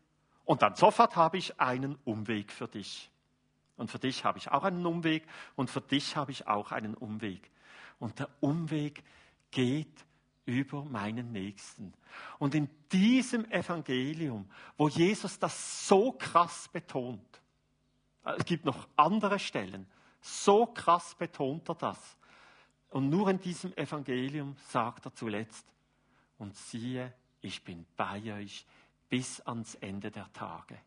Und 0.46 0.62
dann 0.62 0.76
sofort 0.76 1.16
habe 1.16 1.38
ich 1.38 1.60
einen 1.60 1.96
Umweg 2.06 2.52
für 2.52 2.68
dich. 2.68 3.12
Und 3.76 3.92
für 3.92 4.00
dich 4.00 4.26
habe 4.26 4.40
ich 4.40 4.50
auch 4.50 4.64
einen 4.64 4.86
Umweg 4.86 5.28
und 5.56 5.70
für 5.70 5.82
dich 5.82 6.16
habe 6.16 6.32
ich 6.32 6.48
auch 6.48 6.72
einen 6.72 6.96
Umweg. 6.96 7.52
Und 8.00 8.20
der 8.20 8.30
Umweg 8.40 9.04
geht 9.52 10.06
über 10.46 10.84
meinen 10.84 11.32
Nächsten. 11.32 11.94
Und 12.40 12.56
in 12.56 12.70
diesem 12.92 13.46
Evangelium, 13.52 14.50
wo 14.78 14.90
Jesus 14.90 15.38
das 15.38 15.88
so 15.88 16.14
krass 16.14 16.68
betont, 16.70 17.39
es 18.24 18.46
gibt 18.46 18.66
noch 18.66 18.88
andere 18.96 19.40
Stellen. 19.40 19.88
So 20.22 20.66
krass 20.66 21.16
betont 21.16 21.70
er 21.70 21.76
das. 21.76 22.18
Und 22.90 23.10
nur 23.10 23.30
in 23.30 23.40
diesem 23.40 23.74
Evangelium 23.78 24.56
sagt 24.68 25.06
er 25.06 25.14
zuletzt, 25.14 25.66
und 26.38 26.56
siehe, 26.56 27.14
ich 27.42 27.64
bin 27.64 27.86
bei 27.98 28.34
euch 28.34 28.66
bis 29.10 29.42
ans 29.42 29.76
Ende 29.76 30.10
der 30.10 30.32
Tage. 30.32 30.80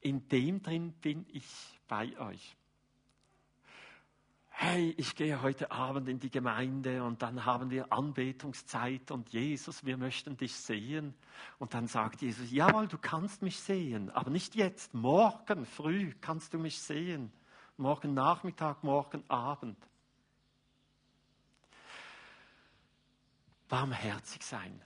In 0.00 0.28
dem 0.28 0.62
drin 0.62 0.92
bin 0.92 1.24
ich 1.32 1.46
bei 1.88 2.18
euch 2.18 2.56
hey, 4.56 4.94
ich 4.96 5.16
gehe 5.16 5.42
heute 5.42 5.72
Abend 5.72 6.08
in 6.08 6.20
die 6.20 6.30
Gemeinde 6.30 7.02
und 7.02 7.22
dann 7.22 7.44
haben 7.44 7.70
wir 7.70 7.92
Anbetungszeit 7.92 9.10
und 9.10 9.30
Jesus, 9.30 9.84
wir 9.84 9.96
möchten 9.96 10.36
dich 10.36 10.54
sehen. 10.54 11.12
Und 11.58 11.74
dann 11.74 11.88
sagt 11.88 12.22
Jesus, 12.22 12.52
jawohl, 12.52 12.86
du 12.86 12.96
kannst 12.96 13.42
mich 13.42 13.58
sehen, 13.58 14.10
aber 14.10 14.30
nicht 14.30 14.54
jetzt, 14.54 14.94
morgen 14.94 15.66
früh 15.66 16.12
kannst 16.20 16.54
du 16.54 16.58
mich 16.58 16.80
sehen. 16.80 17.32
Morgen 17.76 18.14
Nachmittag, 18.14 18.84
morgen 18.84 19.28
Abend. 19.28 19.76
Barmherzig 23.68 24.44
sein. 24.44 24.80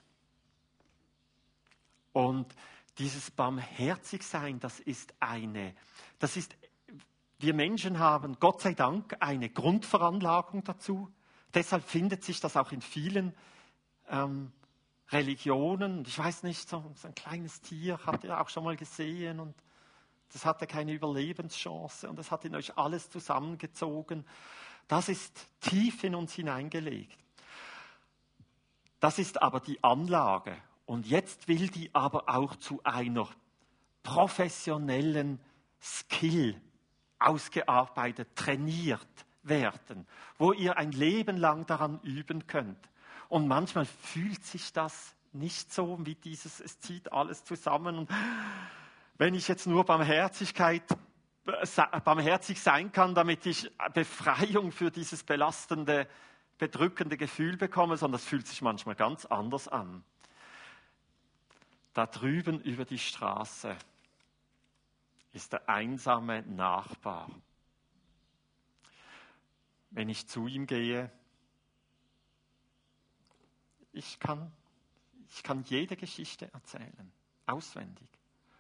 Und 2.15 2.55
dieses 2.97 3.31
Barmherzig 3.31 4.23
sein, 4.23 4.61
das 4.61 4.81
ist 4.81 5.13
eine, 5.21 5.75
das 6.19 6.39
ist 6.39 6.57
wir 7.39 7.55
Menschen 7.55 7.99
haben, 7.99 8.37
Gott 8.41 8.61
sei 8.61 8.75
Dank, 8.75 9.17
eine 9.21 9.49
Grundveranlagung 9.49 10.65
dazu. 10.65 11.13
Deshalb 11.55 11.85
findet 11.85 12.25
sich 12.25 12.41
das 12.41 12.57
auch 12.57 12.73
in 12.73 12.83
vielen 12.83 13.35
ähm, 14.09 14.53
Religionen. 15.11 16.05
Ich 16.07 16.19
weiß 16.19 16.43
nicht, 16.43 16.69
so, 16.69 16.85
so 16.95 17.09
ein 17.09 17.15
kleines 17.15 17.61
Tier 17.61 18.01
habt 18.05 18.25
ihr 18.25 18.41
auch 18.41 18.49
schon 18.49 18.65
mal 18.65 18.77
gesehen 18.77 19.41
und 19.41 19.55
das 20.33 20.45
hatte 20.45 20.67
keine 20.67 20.93
Überlebenschance 20.93 22.09
und 22.09 22.19
das 22.19 22.31
hat 22.31 22.45
in 22.45 22.55
euch 22.55 22.77
alles 22.77 23.09
zusammengezogen. 23.09 24.27
Das 24.89 25.09
ist 25.09 25.49
tief 25.61 26.05
in 26.05 26.15
uns 26.15 26.35
hineingelegt. 26.35 27.19
Das 29.01 29.19
ist 29.19 29.41
aber 29.41 29.61
die 29.61 29.83
Anlage. 29.83 30.57
Und 30.85 31.07
jetzt 31.07 31.49
will 31.49 31.69
die 31.69 31.95
aber 31.95 32.29
auch 32.29 32.57
zu 32.57 32.81
einer 32.83 33.29
professionellen 34.03 35.41
Skill 35.81 36.61
ausgearbeitet, 37.19 38.29
trainiert 38.35 39.07
werden, 39.43 40.07
wo 40.39 40.53
ihr 40.53 40.77
ein 40.77 40.93
Leben 40.93 41.37
lang 41.37 41.67
daran 41.67 42.01
üben 42.03 42.47
könnt. 42.47 42.79
Und 43.29 43.49
manchmal 43.49 43.85
fühlt 43.85 44.45
sich 44.45 44.73
das 44.73 45.15
nicht 45.33 45.73
so 45.73 45.99
wie 46.05 46.15
dieses, 46.15 46.61
es 46.61 46.81
zieht 46.81 47.13
alles 47.13 47.45
zusammen. 47.45 47.99
Und 47.99 48.11
wenn 49.19 49.35
ich 49.35 49.49
jetzt 49.49 49.67
nur 49.67 49.85
Barmherzigkeit, 49.85 50.83
barmherzig 52.05 52.61
sein 52.61 52.93
kann, 52.93 53.15
damit 53.15 53.47
ich 53.47 53.71
Befreiung 53.95 54.73
für 54.73 54.91
dieses 54.91 55.23
belastende, 55.25 56.09
bedrückende 56.59 57.17
Gefühl 57.17 57.57
bekomme, 57.57 57.97
sondern 57.97 58.21
das 58.21 58.29
fühlt 58.29 58.47
sich 58.47 58.63
manchmal 58.63 58.95
ganz 58.95 59.27
anders 59.27 59.69
an. 59.69 60.05
Da 61.95 62.07
drüben 62.07 62.61
über 62.61 62.85
die 62.85 62.99
Straße 62.99 63.77
ist 65.39 65.53
der 65.53 65.69
einsame 65.69 66.43
Nachbar. 66.43 67.31
Wenn 69.91 70.09
ich 70.09 70.29
zu 70.29 70.47
ihm 70.47 70.67
gehe, 70.67 71.11
ich 73.93 74.19
kann, 74.19 74.53
ich 75.31 75.43
kann 75.43 75.63
jede 75.65 75.97
Geschichte 75.97 76.53
erzählen, 76.53 77.13
auswendig. 77.47 78.09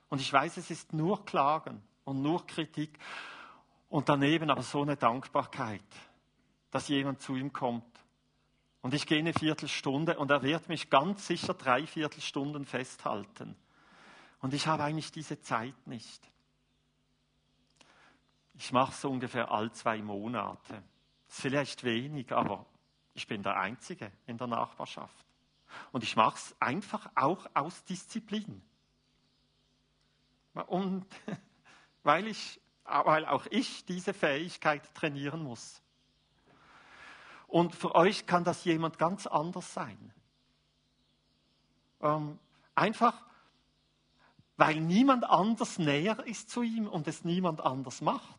Und 0.08 0.20
ich 0.20 0.32
weiß, 0.32 0.56
es 0.56 0.70
ist 0.70 0.92
nur 0.92 1.24
Klagen 1.26 1.82
und 2.04 2.22
nur 2.22 2.46
Kritik 2.46 2.98
und 3.90 4.08
daneben 4.08 4.50
aber 4.50 4.62
so 4.62 4.82
eine 4.82 4.96
Dankbarkeit, 4.96 5.84
dass 6.70 6.88
jemand 6.88 7.20
zu 7.20 7.36
ihm 7.36 7.52
kommt 7.52 7.98
Und 8.80 8.94
ich 8.94 9.06
gehe 9.06 9.18
eine 9.18 9.34
Viertelstunde 9.34 10.18
und 10.18 10.30
er 10.30 10.42
wird 10.42 10.68
mich 10.68 10.88
ganz 10.88 11.26
sicher 11.26 11.54
drei 11.54 11.86
Viertelstunden 11.86 12.64
festhalten. 12.64 13.56
Und 14.40 14.54
ich 14.54 14.66
habe 14.66 14.84
eigentlich 14.84 15.10
diese 15.10 15.40
Zeit 15.40 15.74
nicht. 15.86 16.22
Ich 18.58 18.72
mache 18.72 18.90
es 18.90 19.04
ungefähr 19.04 19.52
all 19.52 19.70
zwei 19.70 20.02
Monate. 20.02 20.82
Das 21.26 21.36
ist 21.36 21.42
vielleicht 21.42 21.84
wenig, 21.84 22.32
aber 22.32 22.66
ich 23.14 23.28
bin 23.28 23.42
der 23.42 23.56
Einzige 23.56 24.10
in 24.26 24.36
der 24.36 24.48
Nachbarschaft. 24.48 25.24
Und 25.92 26.02
ich 26.02 26.16
mache 26.16 26.36
es 26.36 26.56
einfach 26.58 27.08
auch 27.14 27.46
aus 27.54 27.84
Disziplin. 27.84 28.60
Und 30.66 31.06
weil, 32.02 32.26
ich, 32.26 32.60
weil 32.84 33.26
auch 33.26 33.46
ich 33.50 33.84
diese 33.84 34.12
Fähigkeit 34.12 34.92
trainieren 34.92 35.44
muss. 35.44 35.80
Und 37.46 37.76
für 37.76 37.94
euch 37.94 38.26
kann 38.26 38.42
das 38.42 38.64
jemand 38.64 38.98
ganz 38.98 39.28
anders 39.28 39.72
sein. 39.72 40.12
Ähm, 42.00 42.40
einfach, 42.74 43.24
weil 44.56 44.80
niemand 44.80 45.24
anders 45.24 45.78
näher 45.78 46.26
ist 46.26 46.50
zu 46.50 46.62
ihm 46.62 46.88
und 46.88 47.06
es 47.06 47.24
niemand 47.24 47.60
anders 47.60 48.00
macht. 48.00 48.37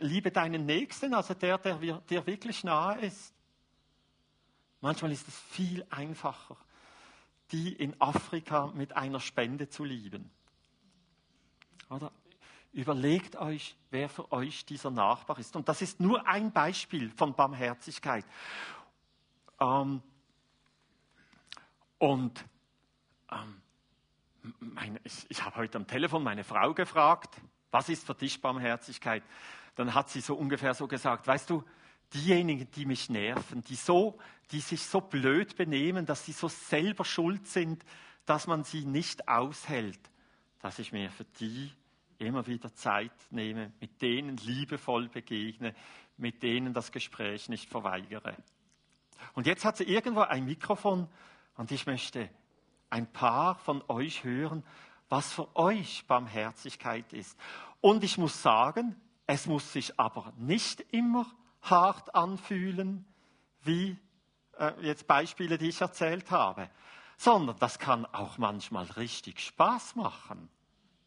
Liebe 0.00 0.30
deinen 0.30 0.64
Nächsten, 0.64 1.12
also 1.12 1.34
der, 1.34 1.58
der 1.58 1.76
dir 1.76 2.26
wirklich 2.26 2.64
nahe 2.64 3.00
ist. 3.00 3.34
Manchmal 4.80 5.12
ist 5.12 5.28
es 5.28 5.38
viel 5.38 5.84
einfacher, 5.90 6.56
die 7.52 7.72
in 7.72 8.00
Afrika 8.00 8.68
mit 8.68 8.96
einer 8.96 9.20
Spende 9.20 9.68
zu 9.68 9.84
lieben. 9.84 10.30
Oder? 11.90 12.10
Überlegt 12.72 13.36
euch, 13.36 13.76
wer 13.90 14.08
für 14.08 14.32
euch 14.32 14.66
dieser 14.66 14.90
Nachbar 14.90 15.38
ist. 15.38 15.54
Und 15.54 15.68
das 15.68 15.80
ist 15.80 16.00
nur 16.00 16.26
ein 16.26 16.50
Beispiel 16.50 17.10
von 17.10 17.34
Barmherzigkeit. 17.34 18.24
Ähm, 19.60 20.02
und 21.98 22.44
ähm, 23.30 23.62
meine, 24.58 25.00
ich, 25.04 25.30
ich 25.30 25.44
habe 25.44 25.56
heute 25.56 25.78
am 25.78 25.86
Telefon 25.86 26.22
meine 26.22 26.42
Frau 26.42 26.74
gefragt, 26.74 27.40
was 27.70 27.88
ist 27.88 28.04
für 28.04 28.14
dich 28.14 28.40
Barmherzigkeit? 28.40 29.22
Dann 29.74 29.94
hat 29.94 30.10
sie 30.10 30.20
so 30.20 30.34
ungefähr 30.34 30.74
so 30.74 30.86
gesagt, 30.86 31.26
weißt 31.26 31.50
du, 31.50 31.64
diejenigen, 32.12 32.70
die 32.72 32.86
mich 32.86 33.10
nerven, 33.10 33.62
die, 33.62 33.74
so, 33.74 34.18
die 34.50 34.60
sich 34.60 34.82
so 34.82 35.00
blöd 35.00 35.56
benehmen, 35.56 36.06
dass 36.06 36.24
sie 36.24 36.32
so 36.32 36.48
selber 36.48 37.04
schuld 37.04 37.46
sind, 37.46 37.84
dass 38.26 38.46
man 38.46 38.64
sie 38.64 38.84
nicht 38.84 39.28
aushält, 39.28 40.00
dass 40.60 40.78
ich 40.78 40.92
mir 40.92 41.10
für 41.10 41.24
die 41.40 41.72
immer 42.18 42.46
wieder 42.46 42.72
Zeit 42.74 43.12
nehme, 43.30 43.72
mit 43.80 44.00
denen 44.00 44.36
liebevoll 44.38 45.08
begegne, 45.08 45.74
mit 46.16 46.42
denen 46.42 46.72
das 46.72 46.92
Gespräch 46.92 47.48
nicht 47.48 47.68
verweigere. 47.68 48.36
Und 49.34 49.46
jetzt 49.46 49.64
hat 49.64 49.76
sie 49.76 49.84
irgendwo 49.84 50.20
ein 50.20 50.44
Mikrofon 50.44 51.08
und 51.56 51.70
ich 51.72 51.86
möchte 51.86 52.28
ein 52.90 53.10
paar 53.10 53.56
von 53.56 53.82
euch 53.88 54.24
hören, 54.24 54.62
was 55.08 55.32
für 55.32 55.54
euch 55.56 56.04
Barmherzigkeit 56.06 57.12
ist. 57.12 57.38
Und 57.80 58.04
ich 58.04 58.18
muss 58.18 58.42
sagen, 58.42 58.96
es 59.26 59.46
muss 59.46 59.72
sich 59.72 59.98
aber 59.98 60.32
nicht 60.36 60.80
immer 60.92 61.26
hart 61.62 62.14
anfühlen, 62.14 63.06
wie 63.62 63.96
äh, 64.58 64.72
jetzt 64.82 65.06
Beispiele, 65.06 65.58
die 65.58 65.68
ich 65.68 65.80
erzählt 65.80 66.30
habe, 66.30 66.70
sondern 67.16 67.58
das 67.58 67.78
kann 67.78 68.04
auch 68.06 68.38
manchmal 68.38 68.84
richtig 68.86 69.40
Spaß 69.40 69.96
machen 69.96 70.50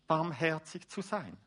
barmherzig 0.08 0.88
zu 0.88 1.02
sein. 1.02 1.38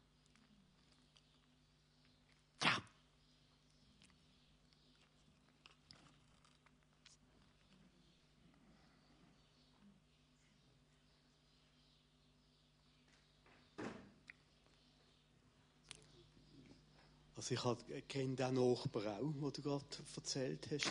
Also 17.41 17.55
ich 17.55 18.07
kenne 18.07 18.35
den 18.35 18.55
Nachbar 18.55 19.17
auch, 19.17 19.33
den 19.33 19.41
du 19.41 19.63
gerade 19.63 19.85
erzählt 20.15 20.69
hast. 20.71 20.91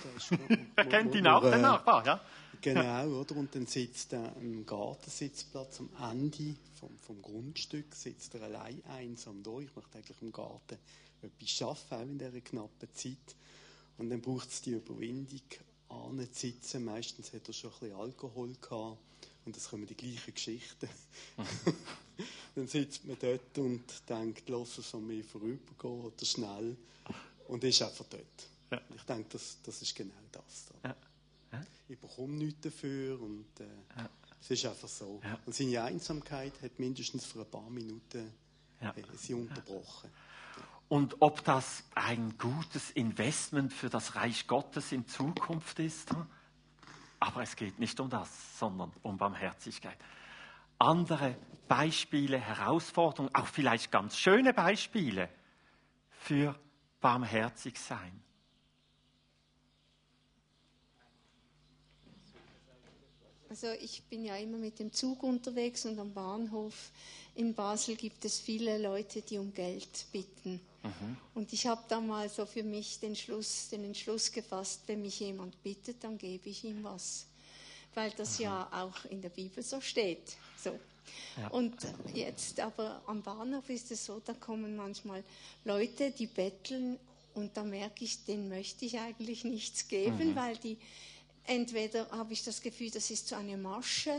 er 0.76 0.86
kennt 0.86 1.14
ihn 1.14 1.28
auch, 1.28 1.44
den 1.44 1.62
Nachbar, 1.62 2.04
ja? 2.04 2.20
Genau, 2.60 3.20
oder? 3.20 3.36
Und 3.36 3.54
dann 3.54 3.68
sitzt 3.68 4.14
er 4.14 4.36
am 4.36 4.66
Gartensitzplatz 4.66 5.80
am 5.80 6.12
Ende 6.12 6.56
vom, 6.80 6.98
vom 6.98 7.22
Grundstück, 7.22 7.94
sitzt 7.94 8.34
er 8.34 8.42
allein 8.42 8.84
einsam 8.86 9.44
da. 9.44 9.60
Ich 9.60 9.76
möchte 9.76 9.96
eigentlich 10.00 10.18
im 10.22 10.32
Garten 10.32 10.80
etwas 11.22 11.50
schaffen, 11.52 11.94
auch 11.96 12.02
in 12.02 12.18
dieser 12.18 12.42
knappen 12.42 12.90
Zeit. 12.96 13.36
Und 14.00 14.10
dann 14.10 14.20
braucht 14.20 14.50
es 14.50 14.64
die 14.64 14.72
Überwindung, 14.72 15.44
anzusitzen. 15.90 16.84
Meistens 16.84 17.32
hat 17.32 17.48
er 17.48 17.54
schon 17.54 17.70
ein 17.74 17.80
bisschen 17.80 17.96
Alkohol 17.96 18.56
gehabt. 18.60 18.98
Und 19.50 19.56
das 19.56 19.70
kommen 19.70 19.86
die 19.86 19.96
gleichen 19.96 20.34
Geschichten. 20.34 20.90
dann 22.56 22.68
sitzt 22.68 23.06
man 23.06 23.18
dort 23.20 23.58
und 23.58 23.84
denkt, 24.08 24.48
lass 24.50 24.78
es 24.78 24.94
an 24.94 25.08
mir 25.08 25.24
vorübergehen 25.24 26.02
oder 26.02 26.26
schnell. 26.26 26.76
Und 27.48 27.64
ist 27.64 27.82
einfach 27.82 28.06
dort. 28.10 28.24
Ja. 28.72 28.82
Ich 28.96 29.04
denke, 29.04 29.30
das, 29.32 29.58
das 29.64 29.82
ist 29.82 29.96
genau 29.96 30.14
das. 30.32 30.66
Da. 30.82 30.90
Ja 30.90 30.96
ich 31.90 32.00
bekomme 32.00 32.34
nichts 32.34 32.62
dafür 32.62 33.20
und 33.22 33.48
äh, 33.60 33.64
ja. 33.98 34.10
es 34.40 34.52
ist 34.52 34.66
einfach 34.66 34.88
so. 34.88 35.20
Ja. 35.24 35.40
Und 35.46 35.56
seine 35.56 35.84
Einsamkeit 35.84 36.54
hat 36.62 36.80
mindestens 36.80 37.26
für 37.26 37.40
ein 37.40 37.50
paar 37.50 37.70
Minuten 37.70 38.32
ja. 38.82 38.92
äh, 38.92 39.04
sie 39.18 39.34
unterbrochen. 39.34 40.10
Und 40.88 41.18
ob 41.20 41.44
das 41.44 41.84
ein 41.94 42.38
gutes 42.38 42.92
Investment 42.92 43.74
für 43.74 43.90
das 43.90 44.16
Reich 44.16 44.48
Gottes 44.48 44.92
in 44.92 45.08
Zukunft 45.08 45.80
ist, 45.80 46.12
hm? 46.12 46.26
Aber 47.20 47.44
es 47.44 47.56
geht 47.56 47.80
nicht 47.80 48.00
um 48.00 48.10
das, 48.10 48.58
sondern 48.58 48.92
um 49.02 49.18
Barmherzigkeit. 49.18 49.98
Andere 50.78 51.36
Beispiele, 51.68 52.40
Herausforderungen, 52.40 53.34
auch 53.36 53.48
vielleicht 53.48 53.92
ganz 53.92 54.18
schöne 54.18 54.54
Beispiele 54.54 55.30
für 56.10 56.58
barmherzig 57.02 57.80
sein. 57.80 58.22
Also 63.50 63.68
ich 63.82 64.04
bin 64.04 64.24
ja 64.24 64.38
immer 64.38 64.58
mit 64.58 64.78
dem 64.78 64.94
Zug 64.94 65.24
unterwegs 65.24 65.84
und 65.86 65.98
am 65.98 66.14
Bahnhof 66.14 66.92
in 67.34 67.56
Basel 67.56 67.96
gibt 67.96 68.24
es 68.24 68.40
viele 68.40 68.78
Leute, 68.78 69.24
die 69.24 69.40
um 69.40 69.52
Geld 69.54 70.06
bitten. 70.12 70.62
Mhm. 70.84 71.18
Und 71.34 71.54
ich 71.54 71.68
habe 71.68 71.84
da 71.88 72.00
mal 72.00 72.30
so 72.30 72.46
für 72.46 72.63
mich 72.63 73.00
den, 73.00 73.15
Schluss, 73.15 73.70
den 73.70 73.84
Entschluss 73.84 74.32
gefasst, 74.32 74.82
wenn 74.88 75.02
mich 75.02 75.20
jemand 75.20 75.62
bittet, 75.63 76.04
dann 76.04 76.18
gebe 76.18 76.50
ich 76.50 76.63
ihm 76.63 76.84
was. 76.84 77.26
Weil 77.94 78.12
das 78.12 78.39
mhm. 78.39 78.46
ja 78.46 78.70
auch 78.72 79.06
in 79.12 79.22
der 79.22 79.30
Bibel 79.30 79.63
so 79.63 79.82
steht. 79.82 80.38
So. 80.62 80.80
Ja. 81.38 81.48
Und 81.50 81.76
jetzt 82.13 82.60
aber 82.60 83.02
am 83.08 83.22
Bahnhof 83.22 83.70
ist 83.70 83.92
es 83.92 84.06
so, 84.06 84.22
da 84.24 84.34
kommen 84.34 84.76
manchmal 84.76 85.24
Leute, 85.65 86.12
die 86.12 86.28
betteln 86.28 86.98
und 87.34 87.56
da 87.58 87.63
merke 87.63 88.04
ich, 88.04 88.24
denen 88.26 88.50
möchte 88.50 88.86
ich 88.86 89.00
eigentlich 89.00 89.44
nichts 89.44 89.88
geben, 89.88 90.32
mhm. 90.32 90.36
weil 90.36 90.58
die 90.58 90.78
entweder 91.46 92.10
habe 92.12 92.34
ich 92.34 92.44
das 92.44 92.62
Gefühl, 92.62 92.92
das 92.92 93.10
ist 93.10 93.28
so 93.28 93.36
eine 93.36 93.58
Masche. 93.58 94.13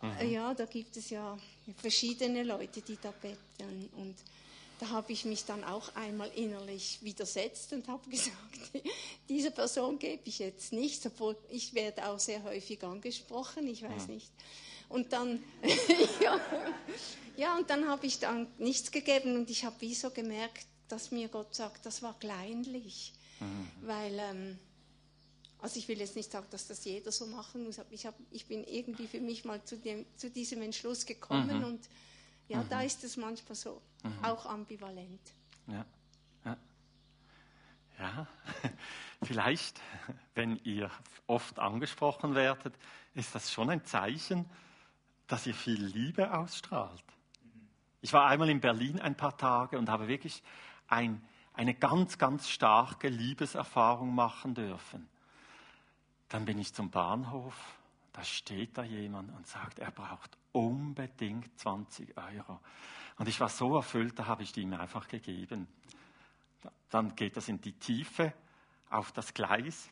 Mhm. 0.00 0.30
Ja, 0.30 0.54
da 0.54 0.64
gibt 0.64 0.96
es 0.96 1.10
ja 1.10 1.36
verschiedene 1.76 2.42
Leute, 2.42 2.80
die 2.80 2.96
da 3.00 3.10
betteln. 3.10 3.88
Und 3.96 4.16
da 4.78 4.90
habe 4.90 5.12
ich 5.12 5.24
mich 5.24 5.44
dann 5.44 5.64
auch 5.64 5.94
einmal 5.94 6.30
innerlich 6.34 6.98
widersetzt 7.02 7.72
und 7.72 7.88
habe 7.88 8.08
gesagt, 8.10 8.34
diese 9.28 9.50
Person 9.50 9.98
gebe 9.98 10.22
ich 10.24 10.38
jetzt 10.38 10.72
nicht, 10.72 11.04
obwohl 11.06 11.36
ich 11.50 11.74
werde 11.74 12.08
auch 12.08 12.18
sehr 12.18 12.42
häufig 12.44 12.82
angesprochen, 12.82 13.66
ich 13.66 13.82
weiß 13.82 14.08
mhm. 14.08 14.14
nicht. 14.14 14.30
Und 14.88 15.12
dann, 15.12 15.42
ja, 16.22 16.40
ja, 17.36 17.56
und 17.56 17.68
dann 17.68 17.88
habe 17.88 18.06
ich 18.06 18.18
dann 18.18 18.46
nichts 18.58 18.90
gegeben 18.90 19.36
und 19.36 19.50
ich 19.50 19.64
habe 19.64 19.76
wie 19.80 19.94
so 19.94 20.10
gemerkt, 20.10 20.66
dass 20.88 21.10
mir 21.10 21.28
Gott 21.28 21.54
sagt, 21.54 21.84
das 21.84 22.02
war 22.02 22.18
kleinlich, 22.18 23.12
mhm. 23.40 23.68
weil 23.82 24.18
ähm, 24.18 24.58
also 25.60 25.78
ich 25.78 25.88
will 25.88 25.98
jetzt 25.98 26.16
nicht 26.16 26.30
sagen, 26.30 26.46
dass 26.50 26.68
das 26.68 26.84
jeder 26.84 27.10
so 27.10 27.26
machen 27.26 27.64
muss, 27.64 27.78
aber 27.78 27.92
ich, 27.92 28.06
hab, 28.06 28.14
ich 28.30 28.46
bin 28.46 28.64
irgendwie 28.64 29.06
für 29.06 29.20
mich 29.20 29.44
mal 29.44 29.62
zu, 29.64 29.76
dem, 29.76 30.06
zu 30.16 30.30
diesem 30.30 30.62
Entschluss 30.62 31.04
gekommen 31.04 31.58
mhm. 31.58 31.64
und 31.64 31.80
ja, 32.48 32.62
mhm. 32.62 32.68
da 32.68 32.82
ist 32.82 33.04
es 33.04 33.16
manchmal 33.16 33.54
so, 33.54 33.80
mhm. 34.02 34.24
auch 34.24 34.46
ambivalent. 34.46 35.20
Ja. 35.66 35.84
ja. 36.44 36.56
Ja, 37.98 38.26
vielleicht, 39.22 39.80
wenn 40.34 40.56
ihr 40.64 40.90
oft 41.26 41.58
angesprochen 41.58 42.34
werdet, 42.34 42.74
ist 43.14 43.34
das 43.34 43.52
schon 43.52 43.70
ein 43.70 43.84
Zeichen, 43.84 44.48
dass 45.26 45.46
ihr 45.46 45.54
viel 45.54 45.84
Liebe 45.84 46.32
ausstrahlt. 46.32 47.04
Ich 48.00 48.12
war 48.12 48.26
einmal 48.26 48.48
in 48.48 48.60
Berlin 48.60 49.00
ein 49.00 49.16
paar 49.16 49.36
Tage 49.36 49.78
und 49.78 49.88
habe 49.90 50.06
wirklich 50.06 50.42
ein, 50.86 51.22
eine 51.52 51.74
ganz, 51.74 52.18
ganz 52.18 52.48
starke 52.48 53.08
Liebeserfahrung 53.08 54.14
machen 54.14 54.54
dürfen. 54.54 55.08
Dann 56.28 56.44
bin 56.44 56.58
ich 56.58 56.72
zum 56.72 56.90
Bahnhof, 56.90 57.54
da 58.12 58.22
steht 58.22 58.78
da 58.78 58.84
jemand 58.84 59.34
und 59.34 59.46
sagt, 59.46 59.80
er 59.80 59.90
braucht 59.90 60.37
unbedingt 60.52 61.58
20 61.58 62.16
Euro. 62.16 62.60
Und 63.18 63.28
ich 63.28 63.40
war 63.40 63.48
so 63.48 63.76
erfüllt, 63.76 64.18
da 64.18 64.26
habe 64.26 64.42
ich 64.42 64.52
die 64.52 64.62
ihm 64.62 64.72
einfach 64.74 65.08
gegeben. 65.08 65.66
Dann 66.90 67.14
geht 67.16 67.36
das 67.36 67.48
in 67.48 67.60
die 67.60 67.72
Tiefe 67.72 68.32
auf 68.90 69.12
das 69.12 69.34
Gleis. 69.34 69.90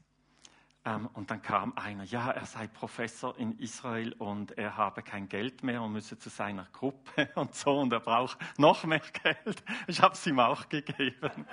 Ähm, 0.86 1.08
und 1.14 1.32
dann 1.32 1.42
kam 1.42 1.72
einer, 1.76 2.04
ja, 2.04 2.30
er 2.30 2.46
sei 2.46 2.68
Professor 2.68 3.36
in 3.36 3.58
Israel 3.58 4.12
und 4.12 4.56
er 4.56 4.76
habe 4.76 5.02
kein 5.02 5.28
Geld 5.28 5.64
mehr 5.64 5.82
und 5.82 5.92
müsse 5.92 6.16
zu 6.16 6.28
seiner 6.28 6.64
Gruppe 6.72 7.28
und 7.34 7.54
so 7.54 7.80
und 7.80 7.92
er 7.92 8.00
braucht 8.00 8.38
noch 8.56 8.84
mehr 8.84 9.00
Geld. 9.00 9.62
Ich 9.88 10.00
habe 10.00 10.14
es 10.14 10.24
ihm 10.26 10.38
auch 10.38 10.68
gegeben. 10.68 11.46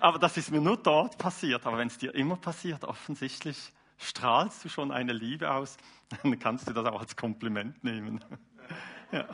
Aber 0.00 0.18
das 0.18 0.36
ist 0.36 0.50
mir 0.50 0.60
nur 0.60 0.76
dort 0.76 1.18
passiert. 1.18 1.64
Aber 1.66 1.78
wenn 1.78 1.86
es 1.86 1.98
dir 1.98 2.12
immer 2.14 2.36
passiert, 2.36 2.84
offensichtlich 2.84 3.72
strahlst 3.96 4.64
du 4.64 4.68
schon 4.68 4.90
eine 4.90 5.12
Liebe 5.12 5.52
aus, 5.52 5.76
dann 6.22 6.36
kannst 6.40 6.68
du 6.68 6.72
das 6.72 6.84
auch 6.86 7.00
als 7.00 7.14
Kompliment 7.14 7.84
nehmen. 7.84 8.24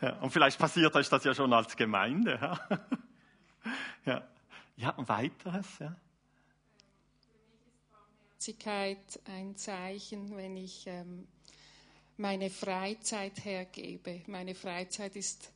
Ja. 0.00 0.12
Und 0.20 0.30
vielleicht 0.30 0.58
passiert 0.58 0.94
euch 0.94 1.08
das 1.08 1.24
ja 1.24 1.34
schon 1.34 1.52
als 1.52 1.76
Gemeinde. 1.76 2.38
Ja, 2.40 2.60
ja. 4.04 4.28
ja 4.76 4.96
ein 4.96 5.08
weiteres. 5.08 5.66
Ja. 5.80 5.96
Ein 9.24 9.56
Zeichen, 9.56 10.36
wenn 10.36 10.56
ich 10.56 10.86
ähm, 10.86 11.26
meine 12.16 12.50
Freizeit 12.50 13.44
hergebe. 13.44 14.22
Meine 14.26 14.54
Freizeit 14.54 15.16
ist 15.16 15.52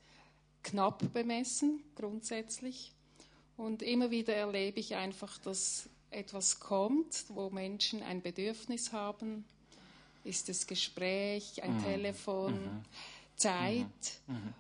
knapp 0.65 1.13
bemessen, 1.13 1.83
grundsätzlich. 1.95 2.93
Und 3.57 3.83
immer 3.83 4.11
wieder 4.11 4.35
erlebe 4.35 4.81
ich 4.81 4.97
einfach, 4.97 5.39
dass 5.39 5.89
etwas 6.11 6.61
kommt, 6.61 7.25
wo 7.29 7.51
Menschen 7.51 8.03
ein 8.03 8.21
Bedürfnis 8.23 8.93
haben. 8.93 9.45
Ist 10.25 10.49
es 10.49 10.67
Gespräch, 10.67 11.63
ein 11.63 11.77
mhm. 11.77 11.85
Telefon, 11.85 12.55
mhm. 12.55 12.83
Zeit? 13.37 14.21
Mhm. 14.27 14.35
mhm. 14.35 14.55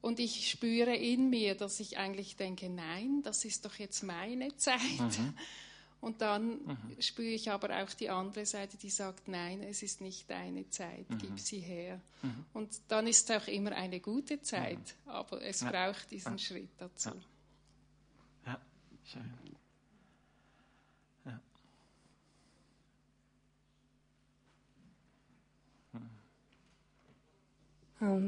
Und 0.00 0.20
ich 0.20 0.48
spüre 0.48 0.94
in 0.94 1.28
mir, 1.28 1.56
dass 1.56 1.80
ich 1.80 1.98
eigentlich 1.98 2.36
denke, 2.36 2.70
nein, 2.70 3.20
das 3.24 3.44
ist 3.44 3.64
doch 3.64 3.74
jetzt 3.74 4.04
meine 4.04 4.56
Zeit. 4.56 4.78
Mhm. 5.00 5.34
Und 6.00 6.20
dann 6.20 6.64
mhm. 6.64 6.78
spüre 7.00 7.30
ich 7.30 7.50
aber 7.50 7.82
auch 7.82 7.92
die 7.92 8.08
andere 8.08 8.46
Seite, 8.46 8.76
die 8.76 8.90
sagt, 8.90 9.26
nein, 9.26 9.62
es 9.64 9.82
ist 9.82 10.00
nicht 10.00 10.30
deine 10.30 10.70
Zeit, 10.70 11.06
gib 11.18 11.40
sie 11.40 11.58
her. 11.58 12.00
Und 12.54 12.70
dann 12.86 13.08
ist 13.08 13.28
es 13.28 13.36
auch 13.36 13.48
immer 13.48 13.72
eine 13.72 13.98
gute 13.98 14.40
Zeit, 14.40 14.94
aber 15.06 15.42
es 15.42 15.60
ja. 15.60 15.70
braucht 15.70 16.08
diesen 16.12 16.32
ja. 16.32 16.38
Schritt 16.38 16.70
dazu. 16.78 17.10
Ja. 18.46 18.60
schön. 19.04 19.47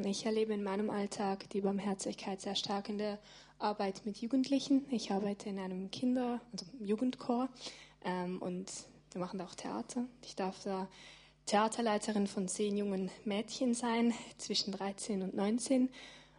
Ich 0.04 0.26
erlebe 0.26 0.52
in 0.52 0.64
meinem 0.64 0.90
Alltag 0.90 1.48
die 1.50 1.60
Barmherzigkeit 1.60 2.40
sehr 2.40 2.56
stark 2.56 2.88
in 2.88 2.98
der 2.98 3.18
Arbeit 3.60 4.02
mit 4.04 4.16
Jugendlichen. 4.16 4.84
Ich 4.90 5.12
arbeite 5.12 5.48
in 5.48 5.58
einem 5.58 5.90
Kinder- 5.90 6.40
also 6.52 6.66
Jugendchor 6.80 7.48
ähm, 8.04 8.42
und 8.42 8.70
wir 9.12 9.20
machen 9.20 9.38
da 9.38 9.44
auch 9.44 9.54
Theater. 9.54 10.06
Ich 10.22 10.34
darf 10.34 10.62
da 10.64 10.88
Theaterleiterin 11.46 12.26
von 12.26 12.48
zehn 12.48 12.76
jungen 12.76 13.10
Mädchen 13.24 13.74
sein, 13.74 14.12
zwischen 14.38 14.72
13 14.72 15.22
und 15.22 15.34
19. 15.34 15.88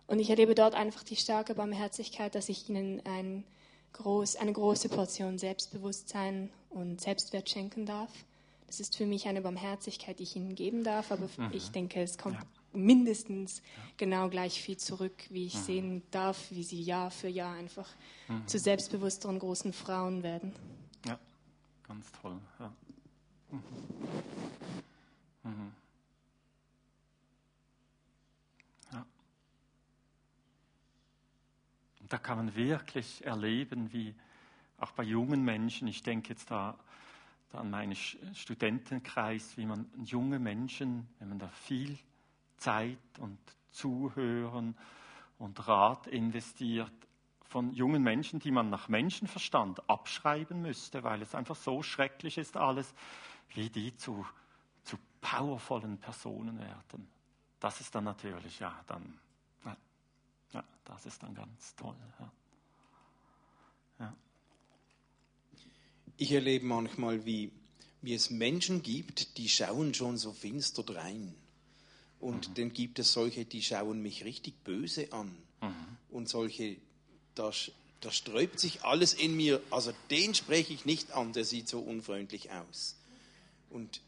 Und 0.07 0.19
ich 0.19 0.29
erlebe 0.29 0.55
dort 0.55 0.73
einfach 0.73 1.03
die 1.03 1.15
starke 1.15 1.55
Barmherzigkeit, 1.55 2.35
dass 2.35 2.49
ich 2.49 2.69
ihnen 2.69 3.01
ein 3.05 3.45
groß, 3.93 4.37
eine 4.37 4.51
große 4.51 4.89
Portion 4.89 5.37
Selbstbewusstsein 5.37 6.49
und 6.69 6.99
Selbstwert 6.99 7.49
schenken 7.49 7.85
darf. 7.85 8.11
Das 8.67 8.79
ist 8.79 8.97
für 8.97 9.05
mich 9.05 9.27
eine 9.27 9.41
Barmherzigkeit, 9.41 10.19
die 10.19 10.23
ich 10.23 10.35
ihnen 10.35 10.55
geben 10.55 10.83
darf, 10.83 11.11
aber 11.11 11.27
mhm. 11.37 11.49
ich 11.51 11.71
denke, 11.71 12.01
es 12.01 12.17
kommt 12.17 12.35
ja 12.35 12.60
mindestens 12.73 13.59
ja. 13.59 13.83
genau 13.97 14.29
gleich 14.29 14.61
viel 14.61 14.77
zurück, 14.77 15.23
wie 15.29 15.45
ich 15.45 15.55
mhm. 15.55 15.59
sehen 15.59 16.03
darf, 16.11 16.51
wie 16.51 16.63
sie 16.63 16.81
Jahr 16.81 17.11
für 17.11 17.27
Jahr 17.27 17.55
einfach 17.55 17.89
mhm. 18.27 18.47
zu 18.47 18.59
selbstbewussteren 18.59 19.39
großen 19.39 19.73
Frauen 19.73 20.23
werden. 20.23 20.53
Ja, 21.05 21.19
ganz 21.87 22.11
toll. 22.21 22.39
Ja. 22.59 22.73
Mhm. 23.51 23.63
mhm. 25.43 25.71
ja. 28.93 29.05
Und 31.99 32.13
da 32.13 32.17
kann 32.17 32.37
man 32.37 32.55
wirklich 32.55 33.25
erleben, 33.25 33.91
wie 33.93 34.15
auch 34.77 34.91
bei 34.91 35.03
jungen 35.03 35.43
Menschen, 35.43 35.87
ich 35.87 36.03
denke 36.03 36.29
jetzt 36.29 36.49
da 36.49 36.77
an 37.53 37.69
meinen 37.69 37.95
Studentenkreis, 37.95 39.57
wie 39.57 39.65
man 39.65 39.89
junge 40.03 40.39
Menschen, 40.39 41.07
wenn 41.19 41.29
man 41.29 41.39
da 41.39 41.49
viel 41.49 41.97
Zeit 42.61 42.97
und 43.19 43.39
Zuhören 43.71 44.77
und 45.39 45.67
Rat 45.67 46.07
investiert 46.07 46.91
von 47.43 47.73
jungen 47.73 48.03
Menschen, 48.03 48.39
die 48.39 48.51
man 48.51 48.69
nach 48.69 48.87
Menschenverstand 48.87 49.89
abschreiben 49.89 50.61
müsste, 50.61 51.03
weil 51.03 51.21
es 51.21 51.35
einfach 51.35 51.55
so 51.55 51.83
schrecklich 51.83 52.37
ist 52.37 52.55
alles, 52.55 52.93
wie 53.49 53.69
die 53.69 53.95
zu, 53.97 54.25
zu 54.83 54.97
powervollen 55.19 55.97
Personen 55.97 56.59
werden. 56.59 57.09
Das 57.59 57.81
ist 57.81 57.93
dann 57.93 58.05
natürlich, 58.05 58.59
ja, 58.59 58.73
dann, 58.87 59.19
ja, 60.53 60.63
das 60.85 61.05
ist 61.05 61.21
dann 61.23 61.35
ganz 61.35 61.75
toll. 61.75 61.95
Ja. 62.19 62.31
Ja. 63.99 64.13
Ich 66.17 66.31
erlebe 66.31 66.65
manchmal, 66.65 67.25
wie, 67.25 67.51
wie 68.01 68.13
es 68.13 68.29
Menschen 68.29 68.81
gibt, 68.81 69.37
die 69.37 69.49
schauen 69.49 69.93
schon 69.93 70.17
so 70.17 70.31
finster 70.31 70.83
drein. 70.83 71.35
Und 72.21 72.49
mhm. 72.49 72.53
dann 72.53 72.73
gibt 72.73 72.99
es 72.99 73.11
solche, 73.11 73.45
die 73.45 73.61
schauen 73.61 74.01
mich 74.01 74.23
richtig 74.23 74.53
böse 74.63 75.11
an. 75.11 75.35
Mhm. 75.61 75.97
Und 76.11 76.29
solche, 76.29 76.77
da, 77.35 77.51
da 77.99 78.11
sträubt 78.11 78.59
sich 78.59 78.83
alles 78.83 79.13
in 79.13 79.35
mir. 79.35 79.61
Also 79.71 79.91
den 80.11 80.35
spreche 80.35 80.71
ich 80.71 80.85
nicht 80.85 81.11
an, 81.11 81.33
der 81.33 81.43
sieht 81.43 81.67
so 81.67 81.79
unfreundlich 81.79 82.51
aus. 82.51 82.95
Und 83.71 84.01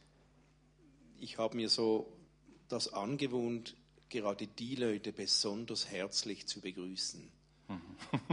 ich 1.20 1.40
habe 1.40 1.56
mir 1.56 1.70
so 1.70 2.08
das 2.70 2.94
angewohnt, 2.94 3.76
gerade 4.10 4.46
die 4.46 4.76
Leute 4.76 5.12
besonders 5.12 5.90
herzlich 5.90 6.46
zu 6.46 6.62
begrüßen. 6.62 7.28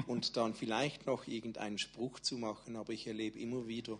Und 0.07 0.37
dann 0.37 0.55
vielleicht 0.55 1.07
noch 1.07 1.27
irgendeinen 1.27 1.79
Spruch 1.79 2.21
zu 2.21 2.37
machen, 2.37 2.77
aber 2.77 2.93
ich 2.93 3.07
erlebe 3.07 3.39
immer 3.39 3.69
wieder, 3.69 3.99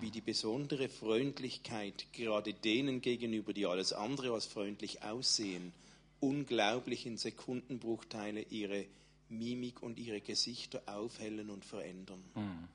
wie 0.00 0.10
die 0.10 0.20
besondere 0.20 0.88
Freundlichkeit 0.88 2.06
gerade 2.12 2.52
denen 2.52 3.00
gegenüber, 3.00 3.52
die 3.52 3.66
alles 3.66 3.92
andere 3.92 4.32
als 4.32 4.46
freundlich 4.46 5.02
aussehen, 5.02 5.72
unglaublich 6.20 7.06
in 7.06 7.16
Sekundenbruchteile 7.16 8.42
ihre 8.42 8.86
Mimik 9.28 9.82
und 9.82 9.98
ihre 9.98 10.20
Gesichter 10.20 10.82
aufhellen 10.86 11.50
und 11.50 11.64
verändern. 11.64 12.22
Mhm. 12.34 12.68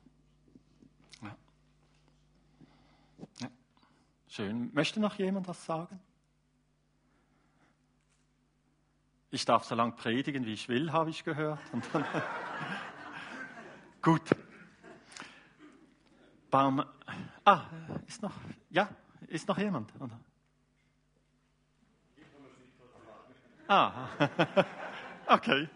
Ja. 1.22 1.38
Ja. 3.42 3.52
Schön. 4.28 4.74
Möchte 4.74 5.00
noch 5.00 5.20
jemand 5.20 5.48
was 5.48 5.66
sagen? 5.66 6.00
Ich 9.36 9.44
darf 9.44 9.66
so 9.66 9.76
lange 9.76 9.92
predigen, 9.92 10.46
wie 10.46 10.54
ich 10.54 10.70
will, 10.70 10.94
habe 10.94 11.10
ich 11.10 11.26
gehört. 11.26 11.60
Gut. 14.02 14.22
Baum. 16.50 16.86
Ah, 17.44 17.66
ist 18.08 18.22
noch. 18.22 18.32
Ja, 18.70 18.88
ist 19.28 19.46
noch 19.50 19.58
jemand? 19.58 19.92
Oder? 20.00 20.18
Ah, 23.68 24.08
okay. 25.28 25.68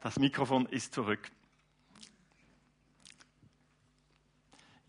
Das 0.00 0.16
Mikrofon 0.16 0.66
ist 0.66 0.94
zurück. 0.94 1.28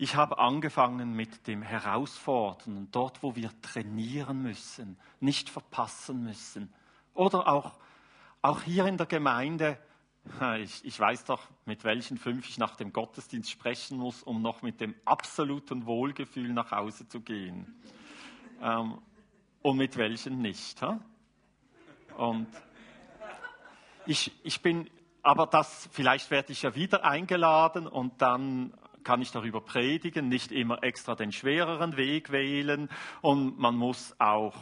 Ich 0.01 0.15
habe 0.15 0.37
angefangen 0.37 1.11
mit 1.11 1.45
dem 1.45 1.61
Herausfordern, 1.61 2.87
dort, 2.89 3.21
wo 3.21 3.35
wir 3.35 3.51
trainieren 3.61 4.41
müssen, 4.41 4.97
nicht 5.19 5.49
verpassen 5.49 6.23
müssen. 6.23 6.73
Oder 7.13 7.49
auch, 7.49 7.73
auch 8.41 8.61
hier 8.61 8.85
in 8.85 8.95
der 8.95 9.07
Gemeinde, 9.07 9.77
ich, 10.59 10.85
ich 10.85 10.97
weiß 10.97 11.25
doch, 11.25 11.41
mit 11.65 11.83
welchen 11.83 12.17
fünf 12.17 12.47
ich 12.47 12.57
nach 12.57 12.77
dem 12.77 12.93
Gottesdienst 12.93 13.51
sprechen 13.51 13.97
muss, 13.97 14.23
um 14.23 14.41
noch 14.41 14.61
mit 14.61 14.79
dem 14.79 14.95
absoluten 15.03 15.85
Wohlgefühl 15.85 16.53
nach 16.53 16.71
Hause 16.71 17.05
zu 17.09 17.19
gehen. 17.19 17.77
Ähm, 18.61 18.99
und 19.61 19.75
mit 19.75 19.97
welchen 19.97 20.41
nicht. 20.41 20.81
Ha? 20.81 21.01
Und 22.15 22.47
ich, 24.05 24.31
ich 24.45 24.61
bin, 24.61 24.89
aber 25.23 25.45
das, 25.45 25.89
vielleicht 25.91 26.31
werde 26.31 26.53
ich 26.53 26.61
ja 26.61 26.73
wieder 26.73 27.03
eingeladen 27.03 27.85
und 27.85 28.21
dann 28.21 28.73
kann 29.03 29.21
ich 29.21 29.31
darüber 29.31 29.61
predigen, 29.61 30.27
nicht 30.27 30.51
immer 30.51 30.83
extra 30.83 31.15
den 31.15 31.31
schwereren 31.31 31.97
Weg 31.97 32.31
wählen 32.31 32.89
und 33.21 33.57
man 33.57 33.75
muss 33.75 34.15
auch, 34.19 34.55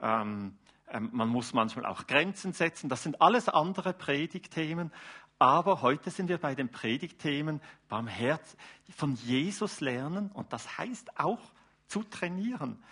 ähm, 0.00 0.56
ähm, 0.88 1.10
man 1.12 1.28
muss 1.28 1.52
manchmal 1.52 1.86
auch 1.86 2.06
Grenzen 2.06 2.52
setzen. 2.52 2.88
Das 2.88 3.02
sind 3.02 3.20
alles 3.20 3.48
andere 3.48 3.92
Predigtthemen. 3.92 4.92
Aber 5.40 5.82
heute 5.82 6.10
sind 6.10 6.28
wir 6.28 6.38
bei 6.38 6.56
den 6.56 6.68
Predigtthemen 6.68 7.60
beim 7.88 8.08
Herz 8.08 8.56
von 8.96 9.14
Jesus 9.14 9.80
lernen 9.80 10.32
und 10.32 10.52
das 10.52 10.78
heißt 10.78 11.18
auch 11.20 11.40
zu 11.86 12.02
trainieren. 12.02 12.82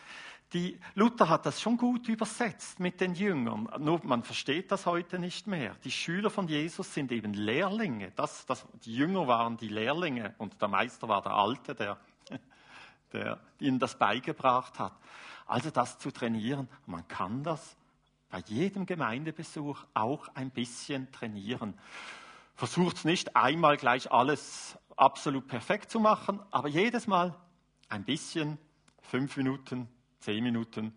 Die, 0.53 0.79
Luther 0.95 1.29
hat 1.29 1.45
das 1.45 1.61
schon 1.61 1.77
gut 1.77 2.09
übersetzt 2.09 2.79
mit 2.79 3.01
den 3.01 3.15
Jüngern. 3.15 3.69
Nur 3.79 4.01
man 4.05 4.23
versteht 4.23 4.71
das 4.71 4.87
heute 4.87 5.19
nicht 5.19 5.47
mehr. 5.47 5.75
Die 5.85 5.91
Schüler 5.91 6.31
von 6.31 6.47
Jesus 6.47 6.95
sind 6.95 7.11
eben 7.11 7.35
Lehrlinge. 7.35 8.13
Das, 8.13 8.47
das, 8.47 8.65
die 8.85 8.95
Jünger 8.95 9.27
waren 9.27 9.57
die 9.57 9.69
Lehrlinge 9.69 10.35
und 10.39 10.61
der 10.61 10.69
Meister 10.69 11.09
war 11.09 11.23
der 11.23 11.33
Alte, 11.33 11.75
der, 11.75 11.99
der 13.13 13.41
ihnen 13.59 13.81
das 13.81 13.99
beigebracht 13.99 14.79
hat. 14.79 14.93
Also 15.47 15.71
das 15.71 15.99
zu 15.99 16.11
trainieren, 16.11 16.69
man 16.87 17.07
kann 17.09 17.43
das 17.43 17.77
bei 18.31 18.39
jedem 18.47 18.87
Gemeindebesuch 18.87 19.85
auch 19.95 20.29
ein 20.35 20.51
bisschen 20.51 21.11
trainieren. 21.13 21.75
Versucht 22.55 23.05
nicht 23.05 23.37
einmal 23.37 23.77
gleich 23.77 24.11
alles 24.11 24.79
absolut 24.97 25.47
perfekt 25.47 25.91
zu 25.91 26.01
machen, 26.01 26.41
aber 26.51 26.69
jedes 26.69 27.07
Mal 27.07 27.35
ein 27.89 28.05
bisschen, 28.05 28.59
fünf 29.03 29.37
Minuten, 29.37 29.89
zehn 30.27 30.43
Minuten 30.43 30.93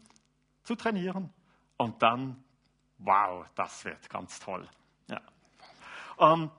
zu 0.63 0.75
trainieren. 0.75 1.31
Und 1.77 2.01
dann, 2.01 2.43
wow, 2.97 3.45
das 3.53 3.85
wird 3.85 4.09
ganz 4.09 4.39
toll. 4.39 4.67
Ja. 5.07 5.21
Ähm, 6.17 6.49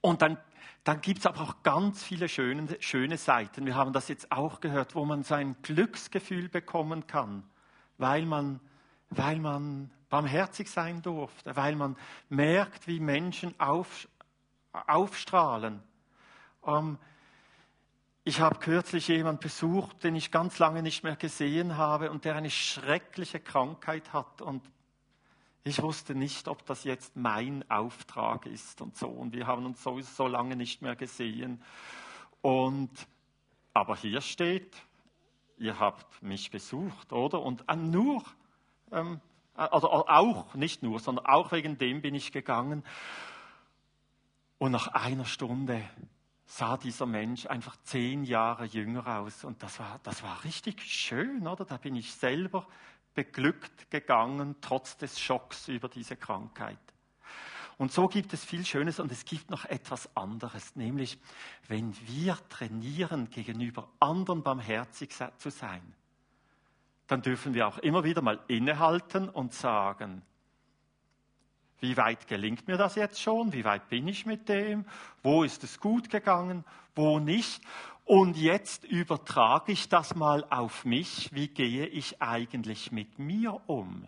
und 0.00 0.22
dann, 0.22 0.38
dann 0.82 1.02
gibt 1.02 1.18
es 1.18 1.26
aber 1.26 1.42
auch 1.42 1.62
ganz 1.62 2.02
viele 2.02 2.30
schöne, 2.30 2.78
schöne 2.80 3.18
Seiten. 3.18 3.66
Wir 3.66 3.74
haben 3.74 3.92
das 3.92 4.08
jetzt 4.08 4.32
auch 4.32 4.60
gehört, 4.60 4.94
wo 4.94 5.04
man 5.04 5.24
sein 5.24 5.56
Glücksgefühl 5.60 6.48
bekommen 6.48 7.06
kann, 7.06 7.44
weil 7.98 8.24
man, 8.24 8.58
weil 9.10 9.38
man 9.38 9.90
barmherzig 10.08 10.70
sein 10.70 11.02
durfte, 11.02 11.54
weil 11.54 11.76
man 11.76 11.96
merkt, 12.30 12.86
wie 12.86 12.98
Menschen 12.98 13.54
auf, 13.60 14.08
aufstrahlen. 14.72 15.82
Ähm, 16.64 16.98
ich 18.28 18.40
habe 18.40 18.58
kürzlich 18.58 19.06
jemanden 19.06 19.40
besucht, 19.40 20.02
den 20.02 20.16
ich 20.16 20.32
ganz 20.32 20.58
lange 20.58 20.82
nicht 20.82 21.04
mehr 21.04 21.14
gesehen 21.14 21.76
habe 21.76 22.10
und 22.10 22.24
der 22.24 22.34
eine 22.34 22.50
schreckliche 22.50 23.38
Krankheit 23.38 24.12
hat. 24.12 24.42
Und 24.42 24.68
ich 25.62 25.80
wusste 25.80 26.16
nicht, 26.16 26.48
ob 26.48 26.66
das 26.66 26.82
jetzt 26.82 27.14
mein 27.14 27.64
Auftrag 27.70 28.46
ist 28.46 28.80
und 28.80 28.96
so. 28.96 29.06
Und 29.06 29.32
wir 29.32 29.46
haben 29.46 29.64
uns 29.64 29.80
sowieso 29.80 30.10
so 30.24 30.26
lange 30.26 30.56
nicht 30.56 30.82
mehr 30.82 30.96
gesehen. 30.96 31.62
Und, 32.42 32.90
aber 33.72 33.94
hier 33.94 34.20
steht, 34.20 34.74
ihr 35.56 35.78
habt 35.78 36.20
mich 36.20 36.50
besucht, 36.50 37.12
oder? 37.12 37.40
Und 37.40 37.64
nur, 37.76 38.24
ähm, 38.90 39.20
also 39.54 39.88
auch, 39.88 40.52
nicht 40.56 40.82
nur, 40.82 40.98
sondern 40.98 41.26
auch 41.26 41.52
wegen 41.52 41.78
dem 41.78 42.02
bin 42.02 42.16
ich 42.16 42.32
gegangen. 42.32 42.82
Und 44.58 44.72
nach 44.72 44.88
einer 44.88 45.26
Stunde 45.26 45.88
sah 46.46 46.76
dieser 46.76 47.06
Mensch 47.06 47.46
einfach 47.46 47.76
zehn 47.82 48.24
Jahre 48.24 48.64
jünger 48.64 49.18
aus. 49.18 49.44
Und 49.44 49.62
das 49.62 49.78
war, 49.78 50.00
das 50.04 50.22
war 50.22 50.44
richtig 50.44 50.80
schön, 50.82 51.46
oder? 51.46 51.64
Da 51.64 51.76
bin 51.76 51.96
ich 51.96 52.12
selber 52.14 52.66
beglückt 53.14 53.90
gegangen, 53.90 54.56
trotz 54.60 54.96
des 54.96 55.18
Schocks 55.20 55.68
über 55.68 55.88
diese 55.88 56.16
Krankheit. 56.16 56.78
Und 57.78 57.92
so 57.92 58.08
gibt 58.08 58.32
es 58.32 58.44
viel 58.44 58.64
Schönes 58.64 59.00
und 59.00 59.12
es 59.12 59.24
gibt 59.24 59.50
noch 59.50 59.66
etwas 59.66 60.14
anderes, 60.16 60.76
nämlich 60.76 61.18
wenn 61.68 61.94
wir 62.06 62.38
trainieren, 62.48 63.28
gegenüber 63.28 63.90
anderen 64.00 64.42
barmherzig 64.42 65.14
zu 65.36 65.50
sein, 65.50 65.94
dann 67.06 67.20
dürfen 67.20 67.52
wir 67.52 67.68
auch 67.68 67.78
immer 67.78 68.02
wieder 68.02 68.22
mal 68.22 68.40
innehalten 68.48 69.28
und 69.28 69.52
sagen, 69.52 70.22
wie 71.80 71.96
weit 71.96 72.26
gelingt 72.26 72.68
mir 72.68 72.76
das 72.76 72.94
jetzt 72.94 73.20
schon? 73.20 73.52
Wie 73.52 73.64
weit 73.64 73.88
bin 73.88 74.08
ich 74.08 74.26
mit 74.26 74.48
dem? 74.48 74.86
Wo 75.22 75.42
ist 75.42 75.62
es 75.64 75.78
gut 75.78 76.10
gegangen? 76.10 76.64
Wo 76.94 77.18
nicht? 77.18 77.62
Und 78.06 78.36
jetzt 78.36 78.84
übertrage 78.84 79.72
ich 79.72 79.88
das 79.88 80.14
mal 80.14 80.44
auf 80.48 80.84
mich. 80.84 81.30
Wie 81.32 81.48
gehe 81.48 81.86
ich 81.86 82.22
eigentlich 82.22 82.92
mit 82.92 83.18
mir 83.18 83.60
um? 83.66 84.06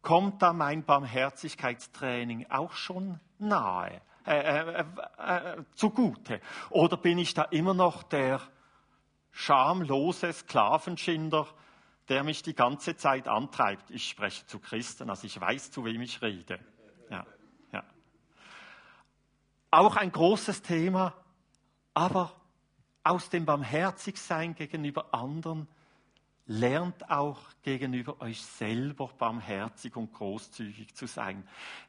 Kommt 0.00 0.40
da 0.40 0.52
mein 0.52 0.84
Barmherzigkeitstraining 0.84 2.46
auch 2.48 2.72
schon 2.72 3.18
nahe, 3.38 4.00
äh, 4.24 4.38
äh, 4.38 4.84
äh, 5.18 5.36
äh 5.58 5.64
zugute? 5.74 6.40
Oder 6.70 6.96
bin 6.96 7.18
ich 7.18 7.34
da 7.34 7.42
immer 7.42 7.74
noch 7.74 8.04
der 8.04 8.40
schamlose 9.32 10.32
Sklavenschinder, 10.32 11.48
der 12.08 12.22
mich 12.22 12.42
die 12.42 12.54
ganze 12.54 12.96
Zeit 12.96 13.28
antreibt. 13.28 13.90
Ich 13.90 14.08
spreche 14.08 14.46
zu 14.46 14.58
Christen, 14.58 15.10
also 15.10 15.26
ich 15.26 15.40
weiß, 15.40 15.70
zu 15.70 15.84
wem 15.84 16.00
ich 16.02 16.22
rede. 16.22 16.60
Ja, 17.10 17.26
ja. 17.72 17.84
Auch 19.70 19.96
ein 19.96 20.12
großes 20.12 20.62
Thema, 20.62 21.14
aber 21.94 22.32
aus 23.02 23.30
dem 23.30 23.44
Barmherzigsein 23.44 24.54
gegenüber 24.54 25.14
anderen 25.14 25.68
lernt 26.46 27.10
auch 27.10 27.40
gegenüber 27.62 28.20
euch 28.20 28.40
selber 28.42 29.08
barmherzig 29.18 29.96
und 29.96 30.12
großzügig 30.12 30.94
zu 30.94 31.06
sein. 31.06 31.46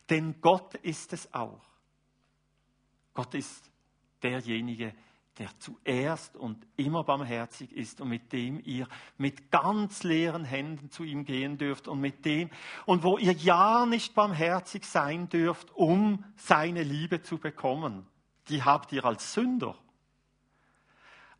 Denn 0.10 0.42
Gott 0.42 0.74
ist 0.76 1.14
es 1.14 1.32
auch. 1.34 1.62
Gott 3.14 3.34
ist 3.36 3.72
derjenige, 4.22 4.88
der 4.88 5.07
der 5.38 5.50
zuerst 5.60 6.36
und 6.36 6.66
immer 6.76 7.04
barmherzig 7.04 7.72
ist 7.72 8.02
und 8.02 8.10
mit 8.10 8.34
dem 8.34 8.60
ihr 8.64 8.88
mit 9.18 9.52
ganz 9.52 10.04
leeren 10.04 10.44
Händen 10.44 10.90
zu 10.90 11.04
ihm 11.04 11.26
gehen 11.26 11.58
dürft 11.58 11.88
und 11.88 12.00
mit 12.00 12.26
dem 12.26 12.50
und 12.86 13.04
wo 13.04 13.18
ihr 13.18 13.34
ja 13.34 13.86
nicht 13.86 14.16
barmherzig 14.16 14.86
sein 14.86 15.30
dürft, 15.30 15.72
um 15.76 16.24
seine 16.36 16.84
Liebe 16.84 17.22
zu 17.22 17.38
bekommen. 17.38 18.08
Die 18.50 18.64
habt 18.64 18.92
ihr 18.92 19.06
als 19.06 19.34
Sünder. 19.34 19.76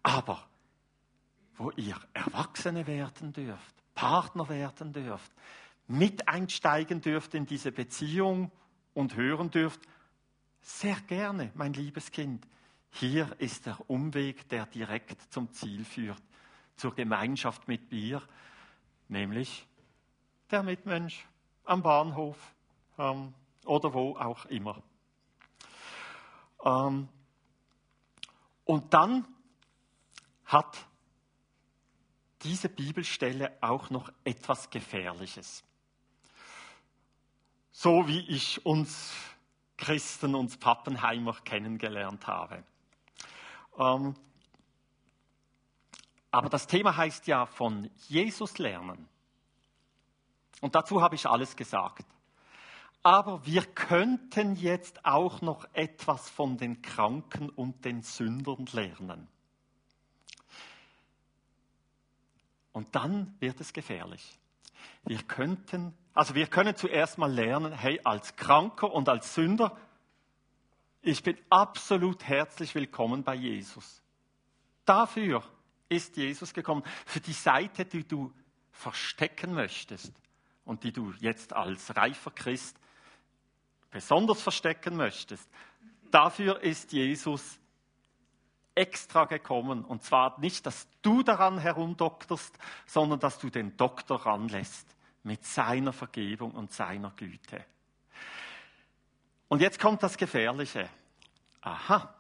Aber 0.04 0.48
wo 1.58 1.72
ihr 1.72 1.98
Erwachsene 2.14 2.86
werden 2.86 3.34
dürft, 3.34 3.76
Partner 3.96 4.48
werden 4.48 4.94
dürft, 4.94 5.32
mit 5.88 6.28
einsteigen 6.28 7.02
dürft 7.02 7.34
in 7.34 7.46
diese 7.46 7.72
Beziehung 7.72 8.52
und 8.94 9.16
hören 9.16 9.50
dürft, 9.50 9.82
sehr 10.62 10.98
gerne, 11.08 11.52
mein 11.56 11.74
liebes 11.74 12.12
Kind, 12.12 12.46
hier 12.92 13.36
ist 13.40 13.66
der 13.66 13.78
Umweg, 13.90 14.48
der 14.50 14.66
direkt 14.66 15.32
zum 15.32 15.52
Ziel 15.54 15.86
führt, 15.86 16.22
zur 16.76 16.96
Gemeinschaft 16.96 17.68
mit 17.68 17.92
mir, 17.92 18.22
nämlich 19.08 19.68
der 20.52 20.64
Mitmensch 20.64 21.26
am 21.66 21.82
Bahnhof 21.84 22.38
ähm, 22.98 23.34
oder 23.66 23.94
wo 23.94 24.16
auch 24.18 24.46
immer. 24.46 24.82
Ähm, 26.64 27.10
und 28.66 28.94
dann 28.94 29.28
hat 30.46 30.86
diese 32.44 32.70
Bibelstelle 32.70 33.58
auch 33.62 33.90
noch 33.90 34.12
etwas 34.24 34.70
Gefährliches. 34.70 35.64
So 37.72 38.08
wie 38.08 38.22
ich 38.28 38.66
uns 38.66 39.14
Christen, 39.78 40.36
uns 40.36 40.58
Pappenheimer 40.58 41.36
kennengelernt 41.44 42.26
habe. 42.28 42.64
Ähm, 43.78 44.16
aber 46.32 46.50
das 46.50 46.68
Thema 46.68 46.96
heißt 46.96 47.28
ja 47.28 47.46
von 47.46 47.90
Jesus 48.08 48.58
lernen. 48.58 49.08
Und 50.62 50.76
dazu 50.76 51.02
habe 51.02 51.16
ich 51.16 51.28
alles 51.28 51.56
gesagt. 51.56 52.06
Aber 53.04 53.46
wir 53.46 53.64
könnten 53.64 54.56
jetzt 54.56 55.06
auch 55.06 55.42
noch 55.42 55.66
etwas 55.74 56.30
von 56.30 56.58
den 56.58 56.82
Kranken 56.82 57.50
und 57.50 57.86
den 57.86 58.02
Sündern 58.02 58.66
lernen. 58.74 59.28
Und 62.74 62.96
dann 62.96 63.36
wird 63.40 63.62
es 63.62 63.72
gefährlich. 63.72 64.38
Wir 65.06 65.24
könnten, 65.24 65.98
also 66.14 66.36
wir 66.36 66.48
können 66.48 66.76
zuerst 66.76 67.18
mal 67.18 67.32
lernen, 67.32 67.72
hey, 67.72 68.00
als 68.04 68.36
Kranker 68.36 68.92
und 68.92 69.10
als 69.10 69.34
Sünder 69.34 69.78
ich 71.02 71.24
bin 71.24 71.38
absolut 71.50 72.24
herzlich 72.24 72.74
willkommen 72.76 73.24
bei 73.24 73.36
Jesus. 73.36 74.02
Dafür 74.86 75.44
ist 75.90 76.18
Jesus 76.18 76.54
gekommen. 76.54 76.84
Für 77.06 77.20
die 77.20 77.34
Seite, 77.34 77.86
die 77.86 78.08
du 78.08 78.34
verstecken 78.72 79.54
möchtest 79.54 80.14
und 80.66 80.84
die 80.84 80.92
du 80.92 81.14
jetzt 81.20 81.54
als 81.54 81.96
reifer 81.96 82.32
Christ 82.32 82.78
besonders 83.90 84.42
verstecken 84.42 84.96
möchtest, 84.96 85.50
dafür 86.12 86.62
ist 86.62 86.92
Jesus 86.92 87.60
extra 88.76 89.26
gekommen. 89.26 89.84
Und 89.84 90.04
zwar 90.04 90.40
nicht, 90.40 90.66
dass 90.66 90.88
du 91.02 91.24
daran 91.24 91.58
herumdokterst, 91.58 92.58
sondern 92.86 93.20
dass 93.20 93.40
du 93.40 93.50
den 93.50 93.76
Doktor 93.78 94.26
ranlässt 94.26 94.96
mit 95.24 95.46
seiner 95.46 95.94
Vergebung 95.94 96.52
und 96.52 96.72
seiner 96.72 97.12
Güte. 97.12 97.66
Und 99.48 99.62
jetzt 99.62 99.80
kommt 99.80 100.04
das 100.04 100.18
Gefährliche. 100.18 100.90
Aha, 101.62 102.14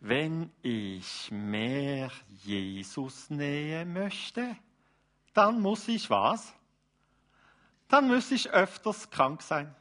wenn 0.00 0.52
ich 0.62 1.30
mehr 1.30 2.10
Jesus 2.28 3.30
nähe 3.30 3.84
möchte, 3.84 4.56
dann 5.32 5.60
muss 5.60 5.88
ich 5.88 6.10
was? 6.10 6.52
Dann 7.88 8.08
muss 8.08 8.30
ich 8.30 8.50
öfters 8.50 9.10
krank 9.10 9.42
sein. 9.42 9.74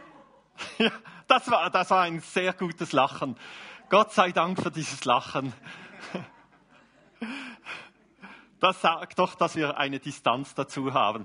ja, 0.78 0.90
das 1.26 1.50
war, 1.50 1.70
das 1.70 1.90
war 1.90 2.02
ein 2.02 2.20
sehr 2.20 2.52
gutes 2.52 2.92
Lachen. 2.92 3.36
Gott 3.88 4.12
sei 4.12 4.32
Dank 4.32 4.60
für 4.62 4.70
dieses 4.70 5.04
Lachen. 5.04 5.52
Das 8.60 8.80
sagt 8.82 9.18
doch, 9.18 9.34
dass 9.36 9.56
wir 9.56 9.78
eine 9.78 10.00
Distanz 10.00 10.54
dazu 10.54 10.92
haben. 10.92 11.24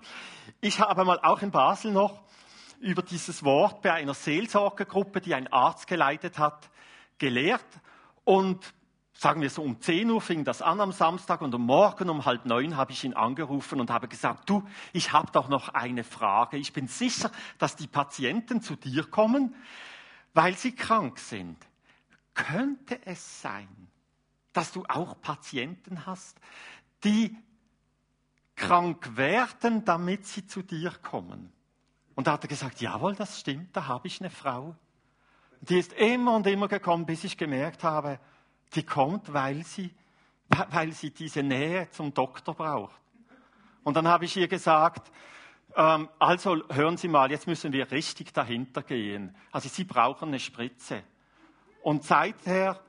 Ich 0.62 0.80
habe 0.80 1.04
mal 1.04 1.20
auch 1.20 1.42
in 1.42 1.52
Basel 1.52 1.92
noch 1.92 2.24
über 2.80 3.02
dieses 3.02 3.44
Wort 3.44 3.82
bei 3.82 3.94
einer 3.94 4.14
Seelsorgegruppe, 4.14 5.22
die 5.22 5.34
ein 5.34 5.52
Arzt 5.52 5.88
geleitet 5.88 6.40
hat, 6.40 6.70
gelehrt. 7.18 7.66
Und 8.24 8.74
sagen 9.14 9.42
wir 9.42 9.50
so 9.50 9.62
um 9.62 9.80
10 9.80 10.10
Uhr 10.10 10.22
fing 10.22 10.44
das 10.44 10.62
an 10.62 10.82
am 10.82 10.92
Samstag 10.92 11.42
und 11.42 11.54
um 11.56 11.66
Morgen 11.66 12.10
um 12.10 12.26
halb 12.26 12.46
neun 12.46 12.76
habe 12.76 12.92
ich 12.92 13.04
ihn 13.04 13.14
angerufen 13.14 13.80
und 13.80 13.90
habe 13.90 14.08
gesagt, 14.08 14.50
du, 14.50 14.64
ich 14.94 15.14
habe 15.14 15.32
doch 15.32 15.48
noch 15.48 15.70
eine 15.70 16.04
Frage. 16.04 16.58
Ich 16.58 16.74
bin 16.74 16.88
sicher, 16.88 17.32
dass 17.58 17.76
die 17.76 17.88
Patienten 17.88 18.62
zu 18.62 18.76
dir 18.76 19.04
kommen, 19.06 19.56
weil 20.34 20.56
sie 20.56 20.74
krank 20.74 21.20
sind. 21.20 21.58
Könnte 22.34 23.00
es 23.06 23.42
sein, 23.42 23.70
dass 24.52 24.74
du 24.74 24.84
auch 24.88 25.20
Patienten 25.22 26.06
hast, 26.06 26.38
die 27.04 27.36
krank 28.56 29.16
werden, 29.16 29.86
damit 29.86 30.26
sie 30.26 30.46
zu 30.46 30.62
dir 30.62 30.92
kommen? 30.92 31.55
Und 32.16 32.28
da 32.28 32.34
hat 32.34 32.44
er 32.44 32.48
gesagt, 32.48 32.82
jawohl, 32.82 33.16
das 33.16 33.40
stimmt, 33.40 33.76
da 33.76 33.88
habe 33.88 34.08
ich 34.08 34.22
eine 34.22 34.30
Frau. 34.30 34.76
Die 35.62 35.78
ist 35.78 35.94
immer 35.94 36.36
und 36.36 36.48
immer 36.48 36.68
gekommen, 36.68 37.06
bis 37.06 37.24
ich 37.24 37.38
gemerkt 37.38 37.84
habe, 37.84 38.20
die 38.74 38.84
kommt, 38.84 39.34
weil 39.34 39.64
sie, 39.64 39.94
weil 40.70 40.92
sie 40.94 41.12
diese 41.12 41.44
Nähe 41.44 41.90
zum 41.92 42.14
Doktor 42.14 42.56
braucht. 42.56 43.00
Und 43.84 43.96
dann 43.96 44.08
habe 44.08 44.26
ich 44.26 44.36
ihr 44.38 44.48
gesagt, 44.48 45.12
ähm, 45.76 46.10
also 46.18 46.64
hören 46.70 46.98
Sie 46.98 47.08
mal, 47.08 47.30
jetzt 47.32 47.48
müssen 47.48 47.74
wir 47.74 47.92
richtig 47.92 48.34
dahinter 48.34 48.82
gehen. 48.82 49.36
Also 49.52 49.70
Sie 49.70 49.84
brauchen 49.84 50.30
eine 50.30 50.40
Spritze. 50.40 51.04
Und 51.84 52.04
seither 52.04 52.80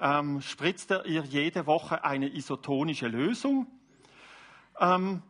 ähm, 0.00 0.40
spritzt 0.40 0.90
er 0.90 1.06
ihr 1.06 1.22
jede 1.22 1.66
Woche 1.66 2.04
eine 2.04 2.28
isotonische 2.34 3.06
Lösung. 3.06 3.66
Ähm, 4.78 5.22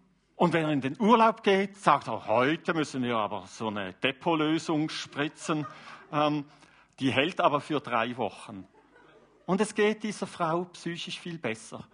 und 0.42 0.52
wenn 0.52 0.64
er 0.64 0.72
in 0.72 0.80
den 0.80 1.00
Urlaub 1.00 1.44
geht, 1.44 1.76
sagt 1.76 2.08
er, 2.08 2.26
heute 2.26 2.74
müssen 2.74 3.04
wir 3.04 3.16
aber 3.16 3.46
so 3.46 3.68
eine 3.68 3.92
Depotlösung 3.92 4.88
spritzen. 4.88 5.64
Ähm, 6.10 6.44
die 6.98 7.12
hält 7.12 7.40
aber 7.40 7.60
für 7.60 7.78
drei 7.78 8.16
Wochen. 8.16 8.66
Und 9.46 9.60
es 9.60 9.72
geht 9.72 10.02
dieser 10.02 10.26
Frau 10.26 10.64
psychisch 10.64 11.20
viel 11.20 11.38
besser. 11.38 11.86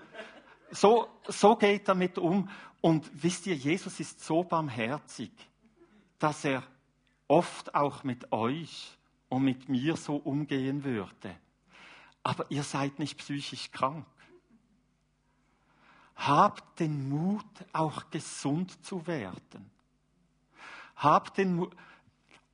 So, 0.70 1.08
so 1.26 1.56
geht 1.56 1.82
er 1.82 1.84
damit 1.88 2.16
um. 2.16 2.48
Und 2.80 3.10
wisst 3.22 3.46
ihr, 3.46 3.54
Jesus 3.54 4.00
ist 4.00 4.24
so 4.24 4.44
barmherzig, 4.44 5.30
dass 6.18 6.42
er 6.46 6.62
oft 7.26 7.74
auch 7.74 8.02
mit 8.02 8.32
euch 8.32 8.96
und 9.28 9.42
mit 9.42 9.68
mir 9.68 9.94
so 9.98 10.16
umgehen 10.16 10.84
würde. 10.84 11.36
Aber 12.22 12.46
ihr 12.48 12.62
seid 12.62 12.98
nicht 12.98 13.18
psychisch 13.18 13.70
krank. 13.72 14.06
Habt 16.18 16.80
den 16.80 17.08
Mut, 17.08 17.44
auch 17.72 18.10
gesund 18.10 18.84
zu 18.84 19.06
werden. 19.06 19.70
Habt 20.96 21.38
den 21.38 21.56
Mut, 21.56 21.74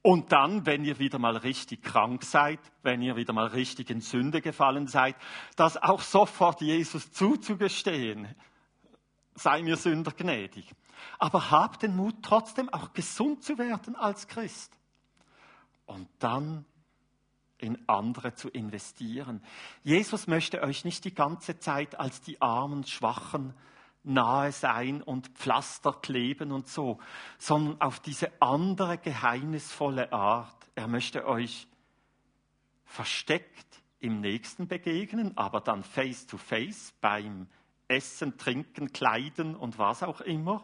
und 0.07 0.33
dann, 0.33 0.67
wenn 0.67 0.85
ihr 0.85 0.99
wieder 0.99 1.19
mal 1.19 1.39
richtig 1.39 1.83
krank 1.83 2.25
seid, 2.25 2.61
wenn 2.83 3.01
ihr 3.01 3.17
wieder 3.17 3.33
mal 3.33 3.47
richtig 3.47 3.89
in 3.89 4.03
Sünde 4.03 4.43
gefallen 4.43 4.87
seid, 4.87 5.17
das 5.57 5.83
auch 5.83 6.03
sofort 6.03 6.61
Jesus 6.61 7.11
zuzugestehen. 7.13 8.29
Sei 9.35 9.63
mir 9.63 9.79
Sünder 9.79 10.13
gnädig. 10.13 10.71
Aber 11.19 11.51
habt 11.51 11.83
den 11.83 11.97
Mut, 11.97 12.17
trotzdem 12.21 12.69
auch 12.69 12.93
gesund 12.93 13.43
zu 13.45 13.57
werden 13.57 13.97
als 13.97 14.29
Christ. 14.29 14.77
Und 15.87 16.07
dann 16.19 16.67
in 17.65 17.79
andere 17.89 18.35
zu 18.35 18.49
investieren. 18.51 19.43
Jesus 19.83 20.27
möchte 20.27 20.63
euch 20.63 20.85
nicht 20.85 21.05
die 21.05 21.15
ganze 21.15 21.59
Zeit 21.59 21.99
als 21.99 22.21
die 22.21 22.41
armen, 22.43 22.85
schwachen, 22.85 23.55
nahe 24.03 24.53
sein 24.53 25.03
und 25.03 25.29
Pflaster 25.29 25.93
kleben 25.93 26.53
und 26.53 26.69
so, 26.69 26.99
sondern 27.39 27.81
auf 27.81 28.01
diese 28.01 28.31
andere 28.41 28.99
geheimnisvolle 28.99 30.13
Art. 30.13 30.55
Er 30.75 30.89
möchte 30.89 31.27
euch 31.27 31.67
versteckt 32.85 33.83
im 34.01 34.21
Nächsten 34.21 34.69
begegnen, 34.69 35.37
aber 35.37 35.63
dann 35.63 35.83
face 35.83 36.27
to 36.27 36.37
face 36.37 36.93
beim 37.01 37.49
Essen, 37.89 38.37
Trinken, 38.37 38.93
Kleiden 38.93 39.57
und 39.57 39.79
was 39.79 40.03
auch 40.03 40.21
immer. 40.21 40.63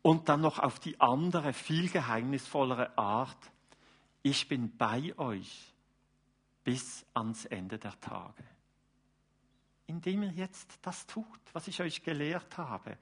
Und 0.00 0.28
dann 0.28 0.40
noch 0.40 0.60
auf 0.60 0.78
die 0.78 1.00
andere, 1.00 1.52
viel 1.52 1.88
geheimnisvollere 1.88 2.96
Art. 2.96 3.38
Ich 4.22 4.48
bin 4.48 4.76
bei 4.76 5.16
euch 5.18 5.71
bis 6.64 7.04
ans 7.14 7.44
Ende 7.46 7.78
der 7.78 7.98
Tage 8.00 8.44
indem 9.92 10.22
ihr 10.22 10.32
jetzt 10.32 10.78
das 10.82 11.06
tut, 11.06 11.26
was 11.52 11.68
ich 11.68 11.80
euch 11.80 12.02
gelehrt 12.02 12.56
habe. 12.56 12.96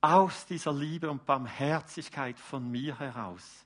Aus 0.00 0.46
dieser 0.46 0.72
Liebe 0.72 1.10
und 1.10 1.24
Barmherzigkeit 1.24 2.38
von 2.38 2.70
mir 2.70 2.98
heraus. 2.98 3.64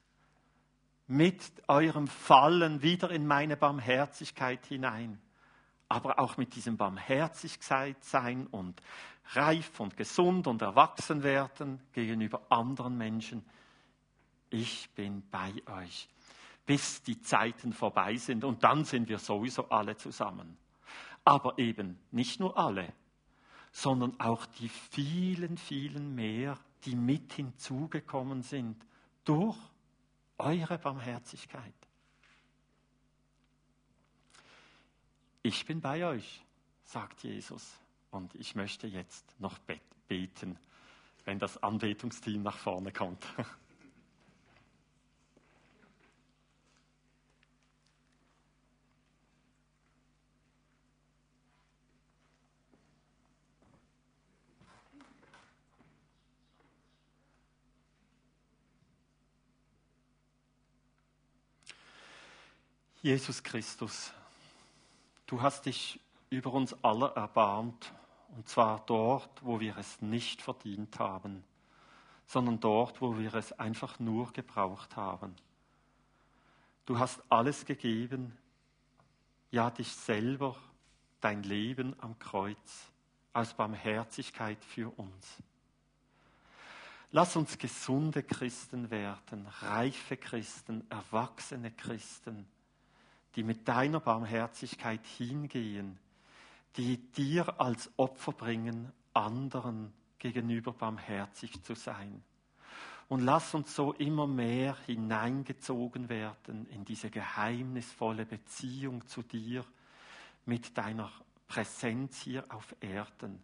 Mit 1.06 1.42
eurem 1.66 2.06
Fallen 2.06 2.82
wieder 2.82 3.10
in 3.10 3.26
meine 3.26 3.56
Barmherzigkeit 3.56 4.64
hinein. 4.66 5.18
Aber 5.88 6.18
auch 6.18 6.36
mit 6.36 6.54
diesem 6.54 6.76
Barmherzigkeit 6.76 8.04
sein 8.04 8.46
und 8.48 8.80
reif 9.32 9.80
und 9.80 9.96
gesund 9.96 10.46
und 10.46 10.60
erwachsen 10.60 11.22
werden 11.22 11.80
gegenüber 11.92 12.42
anderen 12.50 12.98
Menschen. 12.98 13.42
Ich 14.50 14.90
bin 14.90 15.26
bei 15.30 15.54
euch, 15.66 16.08
bis 16.68 17.02
die 17.02 17.20
Zeiten 17.20 17.72
vorbei 17.72 18.14
sind. 18.14 18.44
Und 18.44 18.62
dann 18.62 18.84
sind 18.84 19.08
wir 19.08 19.18
sowieso 19.18 19.68
alle 19.70 19.96
zusammen 19.96 20.56
aber 21.28 21.58
eben 21.58 21.98
nicht 22.10 22.40
nur 22.40 22.56
alle, 22.56 22.90
sondern 23.70 24.18
auch 24.18 24.46
die 24.46 24.70
vielen, 24.70 25.58
vielen 25.58 26.14
mehr, 26.14 26.58
die 26.86 26.96
mit 26.96 27.34
hinzugekommen 27.34 28.42
sind 28.42 28.82
durch 29.24 29.58
eure 30.38 30.78
Barmherzigkeit. 30.78 31.74
Ich 35.42 35.66
bin 35.66 35.82
bei 35.82 36.06
euch, 36.06 36.42
sagt 36.84 37.22
Jesus, 37.24 37.78
und 38.10 38.34
ich 38.34 38.54
möchte 38.54 38.86
jetzt 38.86 39.26
noch 39.38 39.58
beten, 40.08 40.58
wenn 41.26 41.38
das 41.38 41.62
Anbetungsteam 41.62 42.42
nach 42.42 42.56
vorne 42.56 42.90
kommt. 42.90 43.22
Jesus 63.08 63.42
Christus, 63.42 64.12
du 65.24 65.40
hast 65.40 65.64
dich 65.64 65.98
über 66.28 66.52
uns 66.52 66.76
alle 66.84 67.10
erbarmt, 67.14 67.90
und 68.36 68.46
zwar 68.46 68.84
dort, 68.84 69.30
wo 69.42 69.60
wir 69.60 69.78
es 69.78 70.02
nicht 70.02 70.42
verdient 70.42 70.98
haben, 70.98 71.42
sondern 72.26 72.60
dort, 72.60 73.00
wo 73.00 73.16
wir 73.16 73.32
es 73.32 73.58
einfach 73.58 73.98
nur 73.98 74.30
gebraucht 74.34 74.94
haben. 74.96 75.34
Du 76.84 76.98
hast 76.98 77.22
alles 77.30 77.64
gegeben, 77.64 78.36
ja 79.50 79.70
dich 79.70 79.90
selber, 79.90 80.54
dein 81.22 81.42
Leben 81.42 81.96
am 82.02 82.18
Kreuz, 82.18 82.90
aus 83.32 83.54
Barmherzigkeit 83.54 84.62
für 84.62 84.90
uns. 84.98 85.38
Lass 87.10 87.36
uns 87.36 87.56
gesunde 87.56 88.22
Christen 88.22 88.90
werden, 88.90 89.46
reife 89.62 90.18
Christen, 90.18 90.86
erwachsene 90.90 91.70
Christen, 91.70 92.46
die 93.36 93.42
mit 93.42 93.68
deiner 93.68 94.00
Barmherzigkeit 94.00 95.04
hingehen, 95.06 95.98
die 96.76 96.98
dir 97.12 97.60
als 97.60 97.90
Opfer 97.96 98.32
bringen, 98.32 98.92
anderen 99.12 99.92
gegenüber 100.18 100.72
barmherzig 100.72 101.62
zu 101.62 101.74
sein. 101.74 102.22
Und 103.08 103.20
lass 103.20 103.54
uns 103.54 103.74
so 103.74 103.94
immer 103.94 104.26
mehr 104.26 104.76
hineingezogen 104.86 106.08
werden 106.08 106.66
in 106.66 106.84
diese 106.84 107.10
geheimnisvolle 107.10 108.26
Beziehung 108.26 109.06
zu 109.06 109.22
dir 109.22 109.64
mit 110.44 110.76
deiner 110.76 111.10
Präsenz 111.46 112.20
hier 112.20 112.44
auf 112.50 112.76
Erden. 112.80 113.42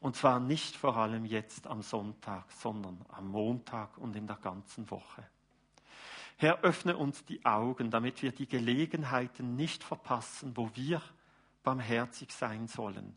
Und 0.00 0.16
zwar 0.16 0.38
nicht 0.38 0.76
vor 0.76 0.96
allem 0.96 1.24
jetzt 1.24 1.66
am 1.66 1.82
Sonntag, 1.82 2.50
sondern 2.52 3.04
am 3.08 3.28
Montag 3.28 3.96
und 3.98 4.16
in 4.16 4.26
der 4.26 4.36
ganzen 4.36 4.90
Woche. 4.90 5.26
Herr, 6.40 6.60
öffne 6.62 6.96
uns 6.96 7.22
die 7.26 7.44
Augen, 7.44 7.90
damit 7.90 8.22
wir 8.22 8.32
die 8.32 8.46
Gelegenheiten 8.46 9.56
nicht 9.56 9.84
verpassen, 9.84 10.56
wo 10.56 10.70
wir 10.74 11.02
barmherzig 11.62 12.32
sein 12.32 12.66
sollen. 12.66 13.14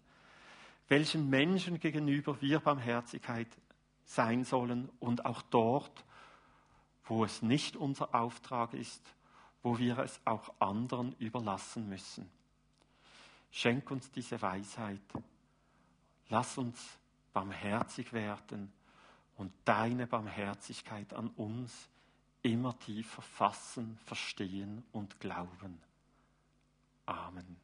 Welchen 0.90 1.30
Menschen 1.30 1.80
gegenüber 1.80 2.42
wir 2.42 2.60
Barmherzigkeit 2.60 3.48
sein 4.04 4.44
sollen 4.44 4.90
und 5.00 5.24
auch 5.24 5.42
dort, 5.42 6.04
wo 7.06 7.24
es 7.24 7.42
nicht 7.42 7.78
unser 7.78 8.14
Auftrag 8.14 8.74
ist, 8.74 9.02
wo 9.62 9.80
wir 9.80 10.00
es 10.00 10.20
auch 10.26 10.54
anderen 10.60 11.16
überlassen 11.18 11.88
müssen. 11.88 12.30
Schenk 13.52 13.90
uns 13.90 14.12
diese 14.12 14.42
Weisheit. 14.42 15.00
Lass 16.28 16.58
uns 16.58 17.00
barmherzig 17.32 18.12
werden 18.12 18.74
und 19.38 19.54
deine 19.64 20.08
Barmherzigkeit 20.08 21.14
an 21.14 21.30
uns 21.38 21.88
immer 22.44 22.78
tiefer 22.80 23.22
fassen, 23.22 23.98
verstehen 24.06 24.84
und 24.92 25.20
glauben. 25.20 25.82
Amen. 27.06 27.58